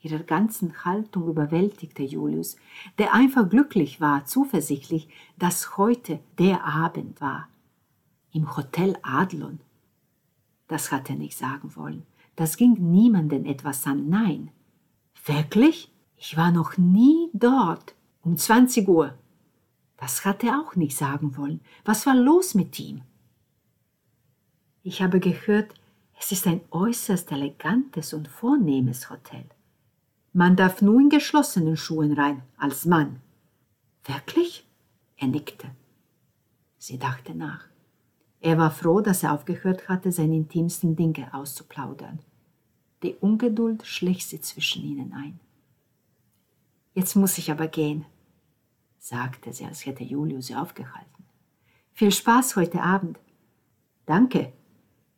ihrer 0.00 0.22
ganzen 0.22 0.84
Haltung 0.84 1.28
überwältigte 1.28 2.02
Julius, 2.02 2.56
der 2.98 3.14
einfach 3.14 3.48
glücklich 3.48 4.00
war, 4.00 4.24
zuversichtlich, 4.24 5.08
dass 5.38 5.76
heute 5.76 6.20
der 6.38 6.64
Abend 6.64 7.20
war. 7.20 7.48
Im 8.32 8.56
Hotel 8.56 8.96
Adlon. 9.02 9.60
Das 10.68 10.92
hat 10.92 11.10
er 11.10 11.16
nicht 11.16 11.36
sagen 11.36 11.74
wollen. 11.74 12.04
Das 12.36 12.56
ging 12.56 12.74
niemanden 12.74 13.46
etwas 13.46 13.86
an. 13.86 14.08
Nein. 14.08 14.50
Wirklich? 15.24 15.90
Ich 16.16 16.36
war 16.36 16.52
noch 16.52 16.76
nie 16.76 17.30
dort. 17.32 17.94
Um 18.22 18.36
20 18.36 18.86
Uhr. 18.88 19.14
Das 19.96 20.24
hat 20.24 20.44
er 20.44 20.60
auch 20.60 20.76
nicht 20.76 20.96
sagen 20.96 21.36
wollen. 21.36 21.60
Was 21.84 22.06
war 22.06 22.14
los 22.14 22.54
mit 22.54 22.78
ihm? 22.78 23.02
Ich 24.82 25.02
habe 25.02 25.18
gehört, 25.18 25.74
es 26.20 26.30
ist 26.32 26.46
ein 26.46 26.60
äußerst 26.70 27.32
elegantes 27.32 28.12
und 28.12 28.28
vornehmes 28.28 29.10
Hotel. 29.10 29.44
Man 30.32 30.56
darf 30.56 30.82
nur 30.82 31.00
in 31.00 31.08
geschlossenen 31.08 31.76
Schuhen 31.76 32.12
rein, 32.12 32.42
als 32.56 32.84
Mann. 32.84 33.20
Wirklich? 34.04 34.66
Er 35.16 35.28
nickte. 35.28 35.68
Sie 36.78 36.98
dachte 36.98 37.34
nach. 37.34 37.64
Er 38.40 38.56
war 38.56 38.70
froh, 38.70 39.00
dass 39.00 39.22
er 39.22 39.32
aufgehört 39.32 39.88
hatte, 39.88 40.12
seine 40.12 40.36
intimsten 40.36 40.94
Dinge 40.94 41.34
auszuplaudern. 41.34 42.20
Die 43.02 43.14
Ungeduld 43.14 43.84
schlich 43.86 44.26
sie 44.26 44.40
zwischen 44.40 44.84
ihnen 44.84 45.12
ein. 45.12 45.40
Jetzt 46.94 47.14
muss 47.16 47.38
ich 47.38 47.50
aber 47.50 47.68
gehen, 47.68 48.04
sagte 48.98 49.52
sie, 49.52 49.64
als 49.64 49.86
hätte 49.86 50.04
Julius 50.04 50.48
sie 50.48 50.56
aufgehalten. 50.56 51.24
Viel 51.92 52.12
Spaß 52.12 52.56
heute 52.56 52.82
Abend. 52.82 53.18
Danke, 54.06 54.52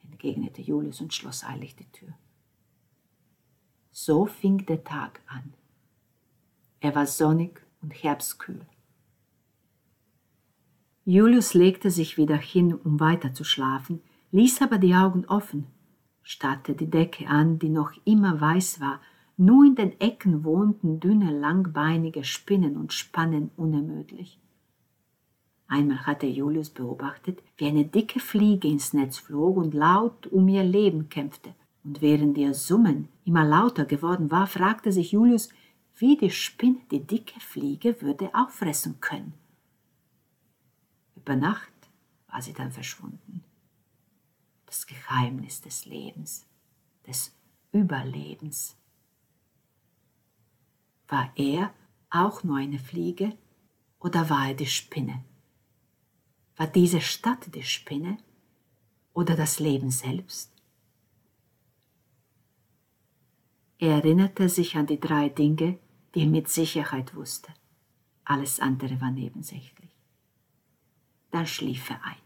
entgegnete 0.03 0.63
Julius 0.63 1.01
und 1.01 1.15
schloss 1.15 1.45
eilig 1.45 1.77
die 1.77 1.91
Tür. 1.93 2.13
So 3.93 4.27
fing 4.27 4.65
der 4.67 4.85
Tag 4.85 5.21
an. 5.27 5.53
Er 6.81 6.95
war 6.95 7.07
sonnig 7.07 7.61
und 7.83 7.91
herbstkühl. 7.91 8.67
Julius 11.05 11.55
legte 11.55 11.91
sich 11.91 12.17
wieder 12.17 12.37
hin, 12.37 12.73
um 12.73 13.01
weiter 13.01 13.35
zu 13.35 13.43
schlafen, 13.43 14.01
ließ 14.33 14.63
aber 14.63 14.79
die 14.79 14.95
Augen 14.95 15.25
offen, 15.27 15.67
starrte 16.23 16.75
die 16.75 16.91
Decke 16.91 17.27
an, 17.27 17.59
die 17.59 17.69
noch 17.69 17.93
immer 18.05 18.41
weiß 18.41 18.81
war, 18.81 19.01
nur 19.37 19.65
in 19.65 19.75
den 19.75 19.99
Ecken 20.01 20.45
wohnten 20.45 21.01
dünne, 21.01 21.33
langbeinige 21.33 22.25
Spinnen 22.25 22.77
und 22.77 22.93
Spannen 22.93 23.51
unermüdlich. 23.57 24.39
Einmal 25.67 26.07
hatte 26.07 26.27
Julius 26.27 26.71
beobachtet, 26.71 27.43
wie 27.57 27.67
eine 27.67 27.85
dicke 27.85 28.21
Fliege 28.21 28.69
ins 28.69 28.93
Netz 28.93 29.19
flog 29.19 29.57
und 29.57 29.73
laut 29.73 30.27
um 30.27 30.47
ihr 30.49 30.65
Leben 30.65 31.09
kämpfte. 31.09 31.55
Und 31.83 32.01
während 32.03 32.37
ihr 32.37 32.55
Summen 32.55 33.09
immer 33.25 33.45
lauter 33.45 33.85
geworden 33.85 34.31
war, 34.31 34.47
fragte 34.47 34.93
sich 34.93 35.13
Julius, 35.13 35.49
wie 35.97 36.17
die 36.17 36.31
Spinne 36.31 36.81
die 36.91 37.07
dicke 37.07 37.41
Fliege 37.41 38.01
würde 38.01 38.35
auffressen 38.35 39.01
können. 39.01 39.35
Über 41.17 41.37
Nacht 41.37 41.73
war 42.29 42.41
sie 42.41 42.53
dann 42.53 42.73
verschwunden. 42.73 43.45
Das 44.67 44.87
Geheimnis 44.87 45.61
des 45.61 45.85
Lebens, 45.87 46.47
des 47.07 47.35
Überlebens. 47.73 48.77
War 51.09 51.33
er 51.37 51.73
auch 52.09 52.45
nur 52.45 52.57
eine 52.57 52.79
Fliege 52.79 53.37
oder 53.99 54.31
war 54.31 54.49
er 54.49 54.55
die 54.55 54.67
Spinne? 54.67 55.25
War 56.57 56.67
diese 56.67 57.01
Stadt 57.01 57.55
die 57.55 57.63
Spinne 57.63 58.19
oder 59.13 59.37
das 59.37 59.59
Leben 59.59 59.91
selbst? 59.91 60.50
Er 63.81 63.97
erinnerte 63.97 64.49
sich 64.49 64.77
an 64.77 64.87
die 64.87 65.01
drei 65.01 65.29
Dinge, 65.29 65.79
die 66.15 66.21
er 66.21 66.29
mit 66.29 66.49
Sicherheit 66.49 67.17
wusste. 67.17 67.53
Alles 68.25 68.61
andere 68.61 69.01
war 69.01 69.11
nebensächlich 69.11 69.91
dann 71.31 71.47
schlief 71.47 71.91
er 71.91 72.05
ein. 72.05 72.17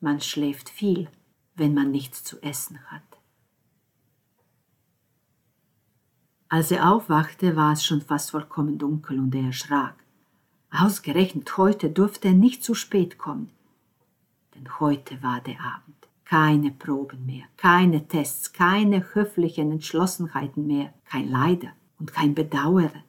Man 0.00 0.20
schläft 0.20 0.68
viel, 0.68 1.08
wenn 1.54 1.74
man 1.74 1.90
nichts 1.90 2.24
zu 2.24 2.40
essen 2.42 2.78
hat. 2.90 3.02
Als 6.48 6.70
er 6.70 6.90
aufwachte, 6.90 7.56
war 7.56 7.72
es 7.72 7.84
schon 7.84 8.02
fast 8.02 8.30
vollkommen 8.30 8.78
dunkel 8.78 9.18
und 9.18 9.34
er 9.34 9.46
erschrak. 9.46 9.96
Ausgerechnet 10.70 11.56
heute 11.56 11.90
durfte 11.90 12.28
er 12.28 12.34
nicht 12.34 12.62
zu 12.62 12.74
spät 12.74 13.18
kommen. 13.18 13.50
Denn 14.54 14.80
heute 14.80 15.22
war 15.22 15.40
der 15.40 15.60
Abend. 15.60 16.01
Keine 16.32 16.70
Proben 16.70 17.26
mehr, 17.26 17.44
keine 17.58 18.08
Tests, 18.08 18.54
keine 18.54 19.14
höflichen 19.14 19.70
Entschlossenheiten 19.70 20.66
mehr, 20.66 20.94
kein 21.04 21.28
Leider 21.28 21.74
und 21.98 22.14
kein 22.14 22.34
Bedauere. 22.34 23.04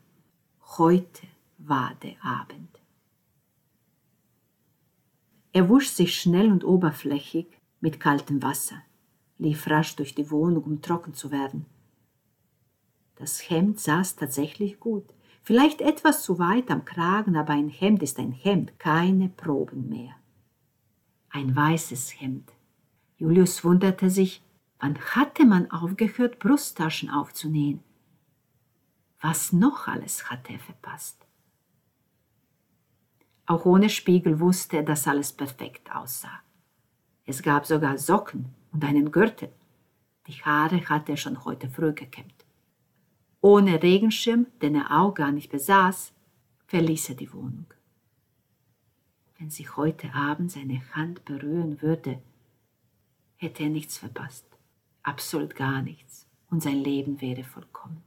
Heute 0.77 1.27
war 1.57 1.95
der 2.03 2.17
Abend. 2.21 2.81
Er 5.53 5.69
wusch 5.69 5.88
sich 5.88 6.19
schnell 6.19 6.51
und 6.51 6.65
oberflächig 6.65 7.47
mit 7.79 8.01
kaltem 8.01 8.43
Wasser, 8.43 8.75
lief 9.38 9.69
rasch 9.69 9.95
durch 9.95 10.13
die 10.13 10.29
Wohnung, 10.29 10.65
um 10.65 10.81
trocken 10.81 11.13
zu 11.13 11.31
werden. 11.31 11.65
Das 13.15 13.49
Hemd 13.49 13.79
saß 13.79 14.17
tatsächlich 14.17 14.81
gut, 14.81 15.05
vielleicht 15.43 15.79
etwas 15.79 16.23
zu 16.23 16.39
weit 16.39 16.69
am 16.69 16.83
Kragen, 16.83 17.38
aber 17.38 17.53
ein 17.53 17.69
Hemd 17.69 18.03
ist 18.03 18.19
ein 18.19 18.33
Hemd, 18.33 18.77
keine 18.79 19.29
Proben 19.29 19.88
mehr. 19.88 20.13
Ein 21.29 21.55
weißes 21.55 22.19
Hemd. 22.19 22.52
Julius 23.17 23.63
wunderte 23.63 24.10
sich, 24.10 24.41
wann 24.80 24.97
hatte 24.97 25.45
man 25.45 25.69
aufgehört, 25.71 26.39
Brusttaschen 26.39 27.10
aufzunähen? 27.10 27.82
Was 29.21 29.54
noch 29.54 29.88
alles 29.88 30.30
hatte 30.30 30.54
er 30.54 30.60
verpasst? 30.60 31.26
Auch 33.45 33.65
ohne 33.65 33.89
Spiegel 33.89 34.39
wusste 34.39 34.78
er, 34.78 34.84
dass 34.84 35.08
alles 35.08 35.32
perfekt 35.32 35.93
aussah. 35.93 36.41
Es 37.26 37.41
gab 37.41 37.65
sogar 37.65 37.97
Socken 37.97 38.54
und 38.71 38.84
einen 38.84 39.12
Gürtel. 39.12 39.52
Die 40.28 40.34
Haare 40.34 40.89
hatte 40.89 41.13
er 41.13 41.17
schon 41.17 41.43
heute 41.45 41.69
früh 41.69 41.93
gekämmt. 41.93 42.45
Ohne 43.41 43.84
Regenschirm, 43.84 44.47
den 44.62 44.76
er 44.76 44.99
auch 44.99 45.13
gar 45.13 45.32
nicht 45.32 45.52
besaß, 45.52 46.13
verließ 46.67 47.10
er 47.10 47.15
die 47.15 47.34
Wohnung. 47.34 47.65
Wenn 49.38 49.49
sie 49.49 49.67
heute 49.67 50.13
Abend 50.13 50.52
seine 50.52 50.82
Hand 50.93 51.26
berühren 51.26 51.82
würde, 51.82 52.21
hätte 53.43 53.63
er 53.63 53.69
nichts 53.69 53.97
verpasst, 53.97 54.45
absolut 55.03 55.56
gar 55.56 55.82
nichts, 55.82 56.27
und 56.49 56.63
sein 56.63 56.77
Leben 56.77 57.21
wäre 57.21 57.43
vollkommen. 57.43 58.01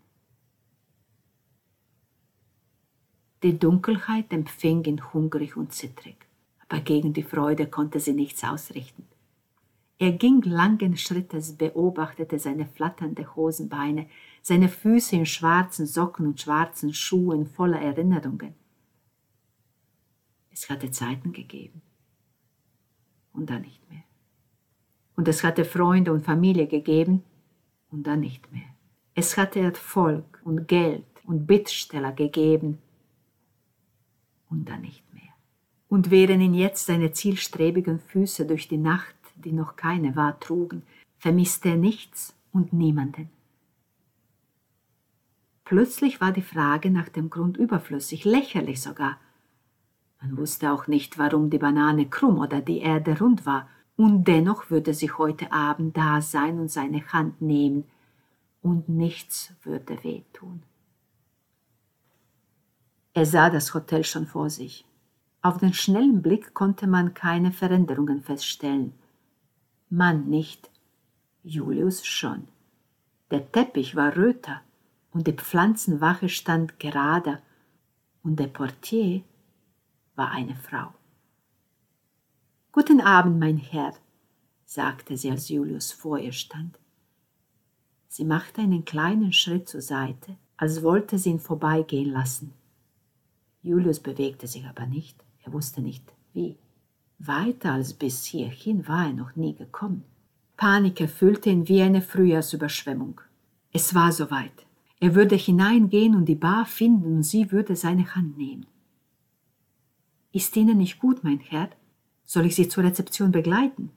Die 3.42 3.58
Dunkelheit 3.58 4.32
empfing 4.32 4.84
ihn 4.84 5.12
hungrig 5.12 5.56
und 5.56 5.72
zittrig, 5.72 6.16
aber 6.68 6.80
gegen 6.80 7.12
die 7.12 7.22
Freude 7.22 7.68
konnte 7.68 8.00
sie 8.00 8.14
nichts 8.14 8.42
ausrichten. 8.42 9.06
Er 9.98 10.12
ging 10.12 10.42
langen 10.42 10.96
Schrittes, 10.96 11.56
beobachtete 11.56 12.38
seine 12.38 12.66
flatternde 12.66 13.34
Hosenbeine, 13.34 14.08
seine 14.42 14.68
Füße 14.68 15.16
in 15.16 15.26
schwarzen 15.26 15.86
Socken 15.86 16.26
und 16.26 16.40
schwarzen 16.40 16.92
Schuhen 16.92 17.46
voller 17.46 17.80
Erinnerungen. 17.80 18.54
Es 20.50 20.68
hatte 20.68 20.90
Zeiten 20.90 21.32
gegeben 21.32 21.82
und 23.32 23.48
dann 23.48 23.62
nicht 23.62 23.88
mehr. 23.90 24.02
Und 25.16 25.28
es 25.28 25.42
hatte 25.42 25.64
Freunde 25.64 26.12
und 26.12 26.24
Familie 26.24 26.66
gegeben 26.66 27.24
und 27.90 28.06
dann 28.06 28.20
nicht 28.20 28.52
mehr. 28.52 28.68
Es 29.14 29.36
hatte 29.36 29.60
Erfolg 29.60 30.40
und 30.44 30.68
Geld 30.68 31.04
und 31.24 31.46
Bittsteller 31.46 32.12
gegeben 32.12 32.78
und 34.50 34.68
dann 34.68 34.82
nicht 34.82 35.02
mehr. 35.14 35.22
Und 35.88 36.10
während 36.10 36.42
ihn 36.42 36.54
jetzt 36.54 36.86
seine 36.86 37.12
zielstrebigen 37.12 37.98
Füße 37.98 38.46
durch 38.46 38.68
die 38.68 38.76
Nacht, 38.76 39.14
die 39.36 39.52
noch 39.52 39.76
keine 39.76 40.16
war, 40.16 40.38
trugen, 40.38 40.82
vermisste 41.18 41.70
er 41.70 41.76
nichts 41.76 42.34
und 42.52 42.72
niemanden. 42.72 43.30
Plötzlich 45.64 46.20
war 46.20 46.32
die 46.32 46.42
Frage 46.42 46.90
nach 46.90 47.08
dem 47.08 47.28
Grund 47.28 47.56
überflüssig, 47.56 48.24
lächerlich 48.24 48.80
sogar. 48.80 49.18
Man 50.20 50.36
wusste 50.36 50.70
auch 50.72 50.86
nicht, 50.86 51.18
warum 51.18 51.50
die 51.50 51.58
Banane 51.58 52.08
krumm 52.08 52.38
oder 52.38 52.60
die 52.60 52.78
Erde 52.78 53.18
rund 53.18 53.46
war, 53.46 53.68
und 53.96 54.24
dennoch 54.24 54.70
würde 54.70 54.94
sie 54.94 55.10
heute 55.10 55.52
Abend 55.52 55.96
da 55.96 56.20
sein 56.20 56.58
und 56.58 56.70
seine 56.70 57.06
Hand 57.12 57.40
nehmen, 57.40 57.84
und 58.62 58.88
nichts 58.88 59.52
würde 59.62 60.02
wehtun. 60.02 60.62
Er 63.14 63.24
sah 63.24 63.48
das 63.48 63.72
Hotel 63.72 64.02
schon 64.02 64.26
vor 64.26 64.50
sich. 64.50 64.84
Auf 65.40 65.58
den 65.58 65.72
schnellen 65.72 66.20
Blick 66.20 66.52
konnte 66.52 66.88
man 66.88 67.14
keine 67.14 67.52
Veränderungen 67.52 68.22
feststellen. 68.22 68.92
Mann 69.88 70.28
nicht, 70.28 70.68
Julius 71.44 72.04
schon. 72.04 72.48
Der 73.30 73.50
Teppich 73.52 73.94
war 73.94 74.16
röter 74.16 74.60
und 75.12 75.28
die 75.28 75.32
Pflanzenwache 75.32 76.28
stand 76.28 76.80
gerade 76.80 77.40
und 78.24 78.40
der 78.40 78.48
Portier 78.48 79.22
war 80.16 80.32
eine 80.32 80.56
Frau. 80.56 80.92
Guten 82.78 83.00
Abend, 83.00 83.38
mein 83.38 83.56
Herr, 83.56 83.94
sagte 84.66 85.16
sie, 85.16 85.30
als 85.30 85.48
Julius 85.48 85.92
vor 85.92 86.18
ihr 86.18 86.32
stand. 86.32 86.78
Sie 88.06 88.26
machte 88.26 88.60
einen 88.60 88.84
kleinen 88.84 89.32
Schritt 89.32 89.66
zur 89.66 89.80
Seite, 89.80 90.36
als 90.58 90.82
wollte 90.82 91.18
sie 91.18 91.30
ihn 91.30 91.40
vorbeigehen 91.40 92.12
lassen. 92.12 92.52
Julius 93.62 93.98
bewegte 93.98 94.46
sich 94.46 94.66
aber 94.66 94.84
nicht, 94.84 95.24
er 95.42 95.54
wusste 95.54 95.80
nicht 95.80 96.04
wie. 96.34 96.58
Weiter 97.18 97.72
als 97.72 97.94
bis 97.94 98.26
hierhin 98.26 98.86
war 98.86 99.06
er 99.06 99.14
noch 99.14 99.36
nie 99.36 99.54
gekommen. 99.54 100.04
Panik 100.58 101.00
erfüllte 101.00 101.48
ihn 101.48 101.66
wie 101.68 101.80
eine 101.80 102.02
Frühjahrsüberschwemmung. 102.02 103.22
Es 103.72 103.94
war 103.94 104.12
soweit. 104.12 104.66
Er 105.00 105.14
würde 105.14 105.36
hineingehen 105.36 106.14
und 106.14 106.26
die 106.26 106.34
Bar 106.34 106.66
finden 106.66 107.16
und 107.16 107.22
sie 107.22 107.52
würde 107.52 107.74
seine 107.74 108.14
Hand 108.14 108.36
nehmen. 108.36 108.66
Ist 110.30 110.54
Ihnen 110.58 110.76
nicht 110.76 110.98
gut, 110.98 111.24
mein 111.24 111.40
Herr? 111.40 111.70
Soll 112.26 112.46
ich 112.46 112.56
Sie 112.56 112.68
zur 112.68 112.84
Rezeption 112.84 113.30
begleiten? 113.30 113.92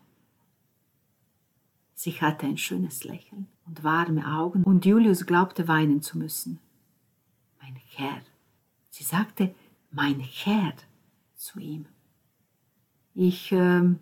Sie 1.95 2.11
hatte 2.11 2.45
ein 2.45 2.57
schönes 2.57 3.03
Lächeln 3.03 3.47
und 3.65 3.83
warme 3.83 4.25
Augen, 4.25 4.63
und 4.63 4.85
Julius 4.85 5.25
glaubte 5.25 5.67
weinen 5.67 6.01
zu 6.01 6.17
müssen. 6.17 6.59
Mein 7.61 7.75
Herr. 7.95 8.21
Sie 8.89 9.03
sagte, 9.03 9.53
mein 9.91 10.19
Herr 10.19 10.73
zu 11.35 11.59
ihm. 11.59 11.87
Ich, 13.15 13.51
ähm, 13.51 13.99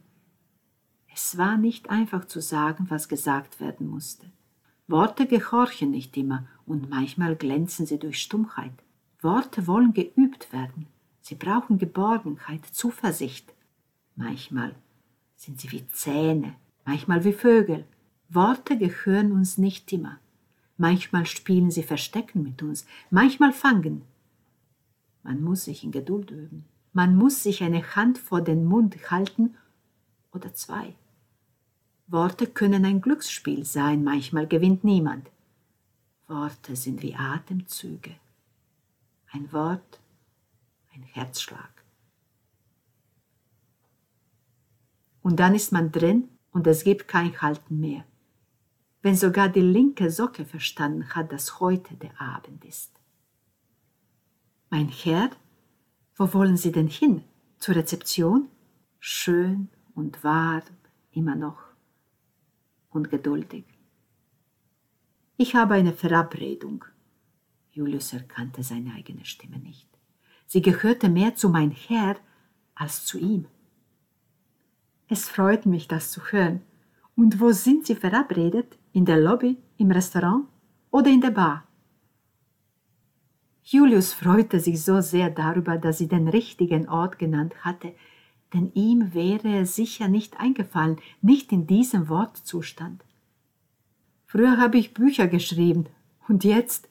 es 1.14 1.38
war 1.38 1.58
nicht 1.58 1.90
einfach 1.90 2.26
zu 2.26 2.42
sagen, 2.42 2.86
was 2.90 3.10
gesagt 3.10 3.60
werden 3.60 3.88
musste. 3.88 4.30
Worte 4.88 5.26
gehorchen 5.26 5.92
nicht 5.92 6.16
immer 6.18 6.46
und 6.66 6.90
manchmal 6.90 7.36
glänzen 7.36 7.86
sie 7.86 7.98
durch 7.98 8.22
Stummheit. 8.22 8.74
Worte 9.22 9.68
wollen 9.68 9.94
geübt 9.94 10.54
werden. 10.54 10.86
Sie 11.22 11.36
brauchen 11.36 11.78
Geborgenheit, 11.78 12.66
Zuversicht. 12.66 13.54
Manchmal 14.18 14.74
sind 15.36 15.62
sie 15.62 15.72
wie 15.72 15.88
Zähne, 15.90 16.56
manchmal 16.86 17.24
wie 17.24 17.34
Vögel. 17.34 17.86
Worte 18.30 18.78
gehören 18.78 19.32
uns 19.32 19.60
nicht 19.60 19.94
immer. 19.94 20.20
Manchmal 20.76 21.28
spielen 21.28 21.70
sie 21.70 21.84
Verstecken 21.84 22.42
mit 22.44 22.62
uns, 22.64 22.86
manchmal 23.12 23.54
fangen. 23.54 24.02
Man 25.22 25.42
muss 25.42 25.66
sich 25.66 25.84
in 25.84 25.92
Geduld 25.92 26.32
üben. 26.32 26.66
Man 26.94 27.16
muss 27.16 27.44
sich 27.44 27.64
eine 27.64 27.96
Hand 27.96 28.18
vor 28.18 28.42
den 28.42 28.66
Mund 28.66 28.96
halten 29.12 29.56
oder 30.34 30.54
zwei. 30.56 30.96
Worte 32.08 32.48
können 32.48 32.86
ein 32.86 33.02
Glücksspiel 33.02 33.66
sein, 33.66 34.04
manchmal 34.04 34.48
gewinnt 34.48 34.84
niemand. 34.84 35.30
Worte 36.28 36.76
sind 36.76 37.04
wie 37.04 37.16
Atemzüge. 37.16 38.16
Ein 39.32 39.52
Wort, 39.52 40.00
ein 40.94 41.04
Herzschlag. 41.04 41.77
Und 45.28 45.42
dann 45.42 45.56
ist 45.56 45.74
man 45.74 45.92
drin 45.92 46.30
und 46.52 46.68
es 46.68 46.86
gibt 46.86 47.10
kein 47.10 47.42
Halten 47.42 47.82
mehr. 47.82 48.06
Wenn 49.02 49.18
sogar 49.18 49.50
die 49.50 49.60
linke 49.60 50.10
Socke 50.10 50.46
verstanden 50.46 51.10
hat, 51.10 51.34
dass 51.34 51.60
heute 51.60 51.96
der 51.96 52.22
Abend 52.22 52.64
ist. 52.64 52.94
Mein 54.70 54.88
Herr, 54.88 55.30
wo 56.16 56.34
wollen 56.34 56.56
Sie 56.56 56.72
denn 56.72 56.88
hin? 56.88 57.26
Zur 57.60 57.76
Rezeption? 57.76 58.48
Schön 59.00 59.68
und 59.96 60.24
warm, 60.24 60.62
immer 61.12 61.36
noch 61.36 61.62
und 62.92 63.10
geduldig. 63.10 63.66
Ich 65.36 65.56
habe 65.56 65.74
eine 65.74 65.92
Verabredung. 65.92 66.86
Julius 67.72 68.14
erkannte 68.14 68.64
seine 68.64 68.94
eigene 68.94 69.26
Stimme 69.26 69.60
nicht. 69.60 69.90
Sie 70.46 70.62
gehörte 70.62 71.10
mehr 71.10 71.36
zu 71.36 71.50
mein 71.50 71.72
Herr 71.72 72.16
als 72.76 73.04
zu 73.04 73.18
ihm. 73.18 73.48
Es 75.10 75.30
freut 75.30 75.66
mich, 75.66 75.88
das 75.88 76.12
zu 76.12 76.22
hören. 76.32 76.62
Und 77.16 77.40
wo 77.40 77.52
sind 77.52 77.86
Sie 77.86 77.96
verabredet? 77.96 78.78
In 78.94 79.06
der 79.06 79.20
Lobby, 79.20 79.58
im 79.78 79.92
Restaurant 79.92 80.46
oder 80.92 81.10
in 81.10 81.22
der 81.22 81.32
Bar? 81.32 81.68
Julius 83.64 84.14
freute 84.14 84.60
sich 84.60 84.82
so 84.82 85.02
sehr 85.02 85.30
darüber, 85.30 85.78
dass 85.78 85.98
sie 85.98 86.08
den 86.08 86.30
richtigen 86.30 86.88
Ort 86.88 87.20
genannt 87.20 87.66
hatte, 87.66 87.94
denn 88.54 88.72
ihm 88.74 89.14
wäre 89.14 89.60
es 89.60 89.76
sicher 89.76 90.08
nicht 90.08 90.40
eingefallen, 90.40 90.98
nicht 91.22 91.52
in 91.52 91.68
diesem 91.68 92.08
Wortzustand. 92.08 93.04
Früher 94.26 94.58
habe 94.58 94.78
ich 94.78 94.94
Bücher 94.94 95.28
geschrieben 95.28 95.88
und 96.30 96.46
jetzt, 96.46 96.88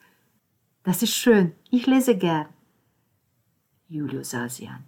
das 0.83 1.01
ist 1.01 1.15
schön, 1.15 1.53
ich 1.71 1.87
lese 1.87 2.15
gern. 2.15 2.47
Julius 3.87 4.29
sah 4.29 4.47
sie 4.47 4.67
an. 4.67 4.83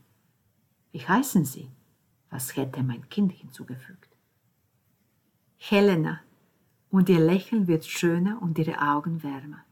Wie 0.91 0.99
heißen 0.99 1.43
Sie? 1.45 1.69
Was 2.29 2.55
hätte 2.55 2.83
mein 2.83 3.09
Kind 3.09 3.31
hinzugefügt? 3.33 4.09
Helena, 5.57 6.21
und 6.91 7.09
ihr 7.09 7.19
Lächeln 7.19 7.67
wird 7.67 7.85
schöner 7.85 8.41
und 8.41 8.57
ihre 8.57 8.79
Augen 8.81 9.23
wärmer 9.23 9.63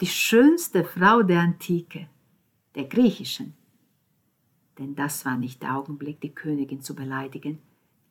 die 0.00 0.06
schönste 0.06 0.84
Frau 0.84 1.22
der 1.22 1.40
Antike, 1.40 2.08
der 2.74 2.84
griechischen. 2.84 3.54
Denn 4.78 4.94
das 4.94 5.24
war 5.24 5.36
nicht 5.36 5.62
der 5.62 5.76
Augenblick, 5.76 6.20
die 6.20 6.34
Königin 6.34 6.82
zu 6.82 6.94
beleidigen. 6.94 7.58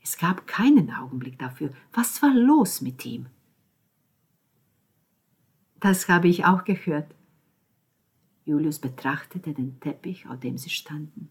Es 0.02 0.18
gab 0.18 0.48
keinen 0.48 0.92
Augenblick 0.92 1.40
dafür. 1.40 1.72
Was 1.94 2.22
war 2.22 2.34
los 2.34 2.82
mit 2.82 3.06
ihm? 3.06 3.28
Das 5.80 6.10
habe 6.10 6.28
ich 6.28 6.44
auch 6.46 6.66
gehört. 6.66 7.14
Julius 8.44 8.80
betrachtete 8.80 9.54
den 9.54 9.80
Teppich, 9.80 10.28
auf 10.28 10.40
dem 10.40 10.58
sie 10.58 10.70
standen. 10.70 11.30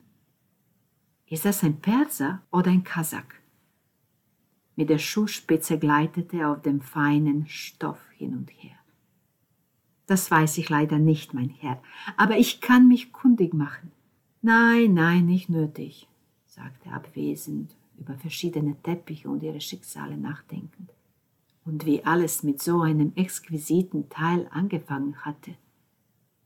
Ist 1.28 1.44
das 1.44 1.64
ein 1.64 1.80
Perser 1.80 2.42
oder 2.52 2.70
ein 2.70 2.84
Kasach? 2.84 3.24
Mit 4.76 4.90
der 4.90 4.98
Schuhspitze 4.98 5.78
gleitete 5.78 6.38
er 6.38 6.52
auf 6.52 6.62
dem 6.62 6.80
feinen 6.80 7.46
Stoff 7.48 7.98
hin 8.16 8.36
und 8.36 8.50
her. 8.50 8.76
Das 10.06 10.30
weiß 10.30 10.58
ich 10.58 10.68
leider 10.68 10.98
nicht, 10.98 11.34
mein 11.34 11.50
Herr, 11.50 11.82
aber 12.16 12.38
ich 12.38 12.60
kann 12.60 12.86
mich 12.86 13.12
kundig 13.12 13.54
machen. 13.54 13.90
Nein, 14.40 14.94
nein, 14.94 15.26
nicht 15.26 15.48
nötig, 15.48 16.08
sagte 16.46 16.90
er 16.90 16.96
abwesend, 16.96 17.74
über 17.98 18.14
verschiedene 18.14 18.80
Teppiche 18.82 19.28
und 19.28 19.42
ihre 19.42 19.60
Schicksale 19.60 20.16
nachdenkend. 20.16 20.90
Und 21.64 21.84
wie 21.84 22.04
alles 22.04 22.44
mit 22.44 22.62
so 22.62 22.82
einem 22.82 23.12
exquisiten 23.16 24.08
Teil 24.08 24.48
angefangen 24.52 25.16
hatte. 25.24 25.56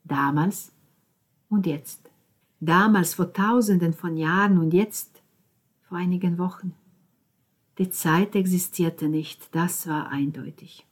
Damals 0.04 0.72
und 1.50 1.66
jetzt. 1.66 2.09
Damals 2.60 3.14
vor 3.14 3.32
tausenden 3.32 3.94
von 3.94 4.16
Jahren 4.16 4.58
und 4.58 4.72
jetzt 4.72 5.22
vor 5.88 5.98
einigen 5.98 6.38
Wochen. 6.38 6.74
Die 7.78 7.90
Zeit 7.90 8.34
existierte 8.34 9.08
nicht, 9.08 9.54
das 9.54 9.86
war 9.86 10.08
eindeutig. 10.08 10.86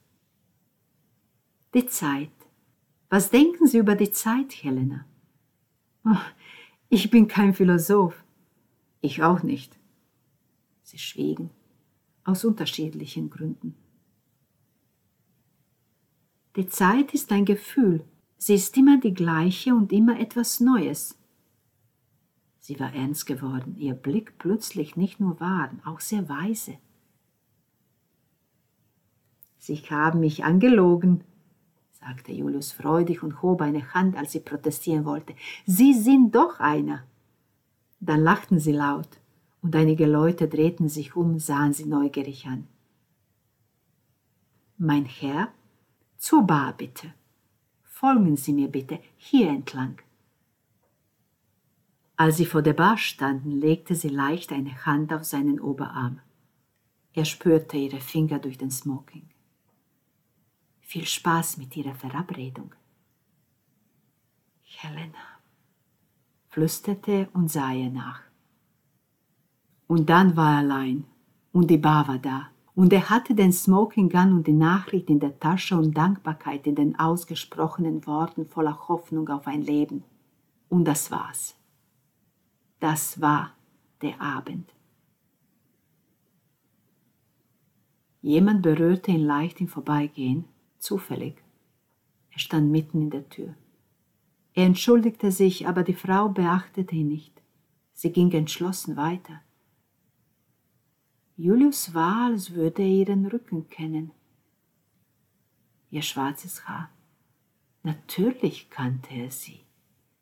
Die 1.73 1.85
Zeit 1.85 2.31
was 3.09 3.31
denken 3.31 3.65
Sie 3.65 3.79
über 3.79 3.95
die 3.95 4.11
Zeit, 4.11 4.63
Helena? 4.63 5.05
Oh, 6.05 6.15
ich 6.89 7.09
bin 7.09 7.27
kein 7.27 7.55
Philosoph. 7.55 8.23
Ich 9.01 9.23
auch 9.23 9.41
nicht. 9.41 9.77
Sie 10.83 10.99
schwiegen, 10.99 11.49
aus 12.23 12.45
unterschiedlichen 12.45 13.29
Gründen. 13.31 13.75
Die 16.55 16.67
Zeit 16.67 17.13
ist 17.13 17.31
ein 17.31 17.45
Gefühl. 17.45 18.03
Sie 18.37 18.53
ist 18.53 18.77
immer 18.77 18.99
die 18.99 19.13
gleiche 19.13 19.73
und 19.73 19.91
immer 19.91 20.19
etwas 20.19 20.59
Neues. 20.59 21.17
Sie 22.69 22.79
war 22.79 22.93
ernst 22.93 23.25
geworden, 23.25 23.77
ihr 23.79 23.95
Blick 23.95 24.37
plötzlich 24.37 24.95
nicht 24.95 25.19
nur 25.19 25.39
warm, 25.39 25.81
auch 25.85 25.99
sehr 25.99 26.29
weise. 26.29 26.77
Sie 29.57 29.75
haben 29.77 30.19
mich 30.19 30.43
angelogen, 30.43 31.23
sagte 31.99 32.31
Julius 32.31 32.71
freudig 32.71 33.23
und 33.23 33.41
hob 33.41 33.63
eine 33.63 33.95
Hand, 33.95 34.15
als 34.15 34.33
sie 34.33 34.39
protestieren 34.39 35.03
wollte. 35.03 35.33
Sie 35.65 35.95
sind 35.95 36.35
doch 36.35 36.59
einer. 36.59 37.03
Dann 38.01 38.21
lachten 38.21 38.59
sie 38.59 38.73
laut, 38.73 39.19
und 39.63 39.75
einige 39.75 40.05
Leute 40.05 40.47
drehten 40.47 40.89
sich 40.89 41.15
um, 41.15 41.39
sahen 41.39 41.73
sie 41.73 41.85
neugierig 41.85 42.45
an. 42.45 42.67
Mein 44.77 45.05
Herr, 45.05 45.51
zur 46.19 46.43
Bar 46.43 46.73
bitte. 46.73 47.15
Folgen 47.81 48.37
Sie 48.37 48.53
mir 48.53 48.67
bitte 48.67 48.99
hier 49.17 49.49
entlang. 49.49 49.99
Als 52.19 52.35
sie 52.35 52.45
vor 52.45 52.61
der 52.61 52.73
Bar 52.73 52.97
standen, 52.97 53.61
legte 53.61 53.95
sie 53.95 54.09
leicht 54.09 54.51
eine 54.51 54.85
Hand 54.85 55.13
auf 55.13 55.23
seinen 55.23 55.57
Oberarm. 55.61 56.19
Er 57.13 57.23
spürte 57.23 57.77
ihre 57.77 58.01
Finger 58.01 58.39
durch 58.39 58.57
den 58.57 58.71
Smoking. 58.71 59.23
Viel 60.81 61.05
Spaß 61.05 61.55
mit 61.55 61.77
Ihrer 61.77 61.95
Verabredung. 61.95 62.75
Helena 64.63 65.39
flüsterte 66.49 67.29
und 67.31 67.49
sah 67.49 67.71
ihr 67.71 67.89
nach. 67.89 68.19
Und 69.87 70.09
dann 70.09 70.35
war 70.35 70.55
er 70.55 70.57
allein 70.57 71.05
und 71.53 71.71
die 71.71 71.77
Bar 71.77 72.09
war 72.09 72.19
da 72.19 72.49
und 72.75 72.91
er 72.91 73.09
hatte 73.09 73.33
den 73.33 73.53
Smoking 73.53 74.09
Gun 74.09 74.33
und 74.33 74.45
die 74.45 74.51
Nachricht 74.51 75.09
in 75.09 75.21
der 75.21 75.39
Tasche 75.39 75.77
und 75.77 75.95
Dankbarkeit 75.95 76.67
in 76.67 76.75
den 76.75 76.99
ausgesprochenen 76.99 78.05
Worten 78.05 78.45
voller 78.45 78.89
Hoffnung 78.89 79.29
auf 79.29 79.47
ein 79.47 79.61
Leben. 79.61 80.03
Und 80.67 80.83
das 80.83 81.11
war's. 81.11 81.55
Das 82.79 83.19
war 83.19 83.55
der 84.01 84.21
Abend. 84.21 84.73
Jemand 88.21 88.61
berührte 88.61 89.11
ihn 89.11 89.25
leicht 89.25 89.61
im 89.61 89.67
Vorbeigehen, 89.67 90.45
zufällig. 90.77 91.41
Er 92.31 92.39
stand 92.39 92.71
mitten 92.71 93.01
in 93.01 93.09
der 93.09 93.27
Tür. 93.29 93.55
Er 94.53 94.65
entschuldigte 94.65 95.31
sich, 95.31 95.67
aber 95.67 95.83
die 95.83 95.93
Frau 95.93 96.29
beachtete 96.29 96.95
ihn 96.95 97.07
nicht. 97.07 97.41
Sie 97.93 98.11
ging 98.11 98.31
entschlossen 98.31 98.97
weiter. 98.97 99.41
Julius 101.37 101.93
war, 101.93 102.31
als 102.31 102.53
würde 102.53 102.81
er 102.81 102.89
ihren 102.89 103.25
Rücken 103.25 103.69
kennen. 103.69 104.11
Ihr 105.89 106.01
schwarzes 106.01 106.67
Haar. 106.67 106.89
Natürlich 107.83 108.69
kannte 108.69 109.13
er 109.13 109.31
sie. 109.31 109.61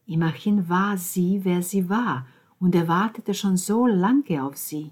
Immerhin 0.06 0.70
war 0.70 0.98
sie, 0.98 1.44
wer 1.44 1.64
sie 1.64 1.90
war, 1.90 2.28
und 2.60 2.76
er 2.76 2.88
wartete 2.88 3.34
schon 3.34 3.58
so 3.58 3.86
lange 3.86 4.44
auf 4.44 4.58
sie. 4.58 4.92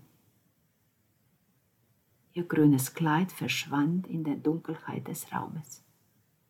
Ihr 2.33 2.43
grünes 2.43 2.93
Kleid 2.93 3.31
verschwand 3.31 4.07
in 4.07 4.23
der 4.23 4.35
Dunkelheit 4.35 5.07
des 5.07 5.31
Raumes. 5.31 5.83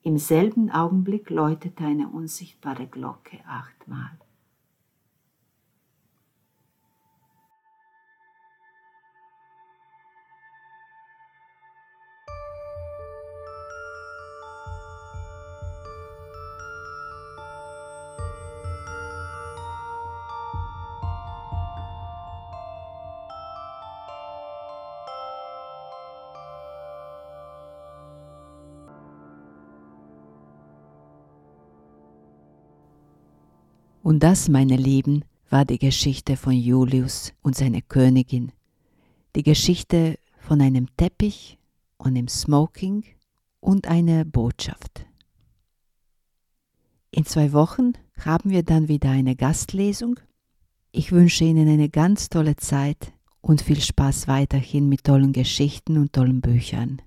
Im 0.02 0.18
selben 0.18 0.70
Augenblick 0.70 1.30
läutete 1.30 1.84
eine 1.84 2.08
unsichtbare 2.10 2.88
Glocke 2.88 3.40
achtmal. 3.48 4.18
Und 34.06 34.20
das, 34.20 34.50
meine 34.50 34.78
Lieben, 34.78 35.26
war 35.50 35.66
die 35.66 35.80
Geschichte 35.80 36.38
von 36.38 36.54
Julius 36.54 37.34
und 37.42 37.56
seiner 37.56 37.82
Königin. 37.82 38.52
Die 39.36 39.42
Geschichte 39.42 40.20
von 40.38 40.62
einem 40.62 40.96
Teppich 40.96 41.58
und 41.98 42.10
einem 42.10 42.28
Smoking 42.28 43.04
und 43.62 43.88
einer 43.88 44.24
Botschaft. 44.24 45.08
In 47.10 47.26
zwei 47.26 47.52
Wochen 47.52 47.94
haben 48.20 48.52
wir 48.52 48.62
dann 48.62 48.90
wieder 48.90 49.10
eine 49.10 49.36
Gastlesung. 49.36 50.20
Ich 50.92 51.12
wünsche 51.12 51.44
Ihnen 51.44 51.68
eine 51.68 51.90
ganz 51.90 52.30
tolle 52.30 52.58
Zeit 52.58 53.12
und 53.42 53.64
viel 53.64 53.82
Spaß 53.82 54.28
weiterhin 54.28 54.88
mit 54.88 55.04
tollen 55.04 55.34
Geschichten 55.34 55.98
und 55.98 56.14
tollen 56.14 56.42
Büchern. 56.42 57.02